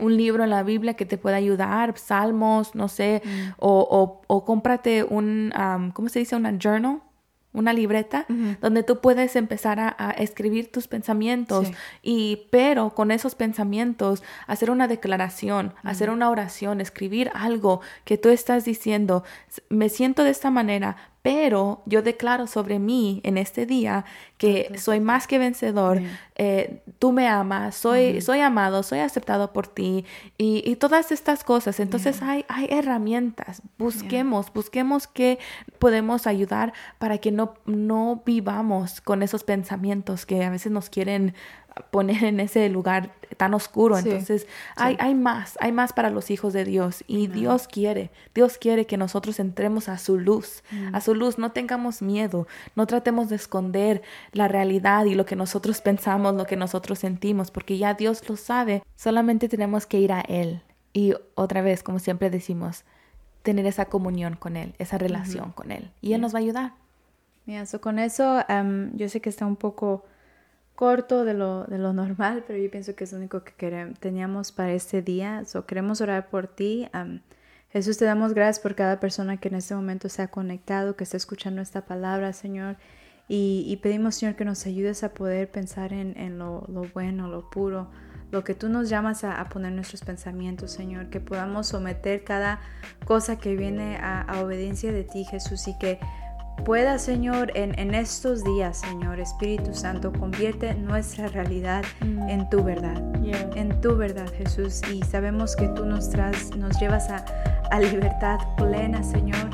un 0.00 0.16
libro 0.16 0.42
en 0.42 0.50
la 0.50 0.64
Biblia 0.64 0.94
que 0.94 1.06
te 1.06 1.16
pueda 1.16 1.36
ayudar, 1.36 1.96
salmos, 1.96 2.74
no 2.74 2.88
sé, 2.88 3.22
mm. 3.24 3.50
o, 3.58 3.86
o, 3.88 4.22
o, 4.26 4.44
cómprate 4.44 5.04
un, 5.04 5.52
¿cómo 5.94 6.08
se 6.08 6.18
dice? 6.18 6.34
Una 6.34 6.58
journal 6.58 7.02
una 7.56 7.72
libreta 7.72 8.26
donde 8.60 8.82
tú 8.82 9.00
puedes 9.00 9.34
empezar 9.34 9.80
a, 9.80 10.14
escribir 10.18 10.70
tus 10.70 10.86
pensamientos 10.86 11.68
y 12.02 12.42
pero 12.50 12.90
con 12.90 13.10
esos 13.10 13.34
pensamientos 13.34 14.22
hacer 14.46 14.70
una 14.70 14.86
declaración, 14.86 15.74
hacer 15.82 16.10
una 16.10 16.30
oración, 16.30 16.80
escribir 16.80 17.30
algo 17.34 17.80
que 18.04 18.18
tú 18.18 18.28
estás 18.28 18.64
diciendo, 18.64 19.24
me 19.68 19.88
siento 19.88 20.22
de 20.22 20.30
esta 20.30 20.50
manera, 20.50 20.96
pero 21.26 21.82
yo 21.86 22.02
declaro 22.02 22.46
sobre 22.46 22.78
mí 22.78 23.20
en 23.24 23.36
este 23.36 23.66
día 23.66 24.04
que 24.38 24.78
soy 24.78 25.00
más 25.00 25.26
que 25.26 25.40
vencedor, 25.40 26.00
eh, 26.36 26.84
tú 27.00 27.10
me 27.10 27.26
amas, 27.26 27.74
soy, 27.74 28.20
soy 28.20 28.42
amado, 28.42 28.84
soy 28.84 29.00
aceptado 29.00 29.52
por 29.52 29.66
ti 29.66 30.04
y, 30.38 30.76
todas 30.76 31.10
estas 31.10 31.42
cosas. 31.42 31.80
Entonces 31.80 32.22
hay, 32.22 32.44
hay 32.46 32.68
herramientas, 32.70 33.60
busquemos, 33.76 34.52
busquemos 34.52 35.08
qué 35.08 35.40
podemos 35.80 36.28
ayudar 36.28 36.72
para 36.98 37.18
que 37.18 37.32
no, 37.32 37.54
no 37.64 38.22
vivamos 38.24 39.00
con 39.00 39.24
esos 39.24 39.42
pensamientos 39.42 40.26
que 40.26 40.44
a 40.44 40.50
veces 40.50 40.70
nos 40.70 40.90
quieren 40.90 41.34
poner 41.90 42.24
en 42.24 42.40
ese 42.40 42.68
lugar 42.68 43.12
tan 43.36 43.54
oscuro. 43.54 43.98
Entonces, 43.98 44.46
Hay, 44.76 44.96
hay 44.98 45.14
más, 45.14 45.56
hay 45.60 45.72
más 45.72 45.92
para 45.92 46.10
los 46.10 46.30
hijos 46.30 46.52
de 46.52 46.64
Dios. 46.64 47.04
Y 47.06 47.26
Dios 47.26 47.68
quiere, 47.68 48.10
Dios 48.34 48.58
quiere 48.58 48.86
que 48.86 48.96
nosotros 48.96 49.40
entremos 49.40 49.88
a 49.88 49.98
su 49.98 50.18
luz, 50.18 50.62
mm. 50.70 50.94
a 50.94 51.00
su 51.00 51.14
luz. 51.14 51.38
No 51.38 51.52
tengamos 51.52 52.02
miedo, 52.02 52.46
no 52.74 52.86
tratemos 52.86 53.28
de 53.28 53.36
esconder 53.36 54.02
la 54.32 54.48
realidad 54.48 55.04
y 55.04 55.14
lo 55.14 55.26
que 55.26 55.36
nosotros 55.36 55.80
pensamos, 55.80 56.34
lo 56.34 56.46
que 56.46 56.56
nosotros 56.56 56.98
sentimos, 56.98 57.50
porque 57.50 57.78
ya 57.78 57.94
Dios 57.94 58.28
lo 58.28 58.36
sabe. 58.36 58.82
Solamente 58.96 59.48
tenemos 59.48 59.86
que 59.86 60.00
ir 60.00 60.12
a 60.12 60.20
Él. 60.20 60.62
Y 60.92 61.14
otra 61.34 61.60
vez, 61.60 61.82
como 61.82 61.98
siempre 61.98 62.30
decimos, 62.30 62.84
tener 63.42 63.66
esa 63.66 63.84
comunión 63.86 64.34
con 64.36 64.56
Él, 64.56 64.74
esa 64.78 64.98
relación 64.98 65.52
con 65.52 65.70
Él. 65.70 65.90
Y 66.00 66.14
Él 66.14 66.20
nos 66.20 66.34
va 66.34 66.38
a 66.38 66.42
ayudar. 66.42 66.72
Mira, 67.44 67.64
con 67.80 67.98
eso, 68.00 68.44
yo 68.94 69.08
sé 69.08 69.20
que 69.20 69.28
está 69.28 69.46
un 69.46 69.56
poco 69.56 70.04
corto 70.76 71.24
de 71.24 71.34
lo, 71.34 71.64
de 71.64 71.78
lo 71.78 71.92
normal, 71.92 72.44
pero 72.46 72.58
yo 72.58 72.70
pienso 72.70 72.94
que 72.94 73.04
es 73.04 73.12
lo 73.12 73.18
único 73.18 73.42
que 73.42 73.52
queremos, 73.52 73.98
teníamos 73.98 74.52
para 74.52 74.72
este 74.72 75.02
día. 75.02 75.44
So, 75.44 75.66
queremos 75.66 76.00
orar 76.00 76.28
por 76.28 76.46
ti. 76.46 76.88
Jesús, 77.70 77.98
te 77.98 78.04
damos 78.04 78.34
gracias 78.34 78.60
por 78.60 78.74
cada 78.74 79.00
persona 79.00 79.38
que 79.38 79.48
en 79.48 79.56
este 79.56 79.74
momento 79.74 80.08
se 80.08 80.22
ha 80.22 80.28
conectado, 80.28 80.94
que 80.94 81.04
está 81.04 81.16
escuchando 81.16 81.60
esta 81.60 81.86
palabra, 81.86 82.32
Señor. 82.32 82.76
Y, 83.28 83.76
pedimos, 83.82 84.14
Señor, 84.14 84.36
que 84.36 84.44
nos 84.44 84.66
ayudes 84.66 85.02
a 85.02 85.12
poder 85.12 85.50
pensar 85.50 85.92
en, 85.92 86.16
en 86.16 86.38
lo, 86.38 86.64
lo, 86.68 86.84
bueno, 86.94 87.26
lo 87.26 87.50
puro, 87.50 87.90
lo 88.30 88.44
que 88.44 88.54
tú 88.54 88.68
nos 88.68 88.88
llamas 88.88 89.24
a, 89.24 89.44
poner 89.48 89.72
nuestros 89.72 90.02
pensamientos, 90.02 90.72
Señor, 90.72 91.10
que 91.10 91.20
podamos 91.20 91.68
someter 91.68 92.24
cada 92.24 92.60
cosa 93.04 93.38
que 93.38 93.56
viene 93.56 93.98
a, 94.00 94.40
obediencia 94.42 94.92
de 94.92 95.04
ti, 95.04 95.24
Jesús, 95.24 95.66
y 95.68 95.78
que 95.78 95.98
pueda, 96.64 96.98
Señor, 96.98 97.52
en, 97.54 97.94
estos 97.94 98.44
días, 98.44 98.78
Señor, 98.78 99.20
Espíritu 99.20 99.74
Santo, 99.74 100.12
convierte 100.12 100.74
nuestra 100.74 101.28
realidad 101.28 101.84
mm. 102.00 102.28
en 102.28 102.50
tu 102.50 102.62
verdad, 102.62 103.02
en 103.56 103.80
tu 103.80 103.96
verdad, 103.96 104.28
Jesús. 104.36 104.82
Y 104.92 105.02
sabemos 105.02 105.56
que 105.56 105.68
tú 105.68 105.84
nos, 105.84 106.10
tras, 106.10 106.56
nos 106.56 106.78
llevas 106.80 107.08
a, 107.10 107.24
libertad 107.80 108.38
plena, 108.56 109.02
Señor, 109.02 109.50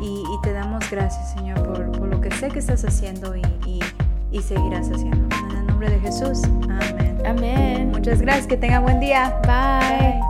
y, 0.00 0.22
te 0.42 0.52
damos 0.52 0.88
gracias, 0.90 1.32
Señor, 1.32 1.60
por, 1.64 2.06
lo 2.06 2.20
que 2.20 2.30
sé 2.30 2.48
que 2.48 2.60
estás 2.60 2.84
haciendo 2.84 3.34
y, 3.36 3.42
y 4.30 4.42
seguirás 4.42 4.90
haciendo. 4.90 5.28
En 5.50 5.56
el 5.56 5.66
nombre 5.66 5.90
de 5.90 6.00
Jesús, 6.00 6.42
amén. 6.68 7.14
Amén. 7.26 7.90
Muchas 7.90 8.20
gracias, 8.20 8.46
que 8.46 8.56
tenga 8.56 8.80
buen 8.80 9.00
día. 9.00 9.40
Bye. 9.44 10.23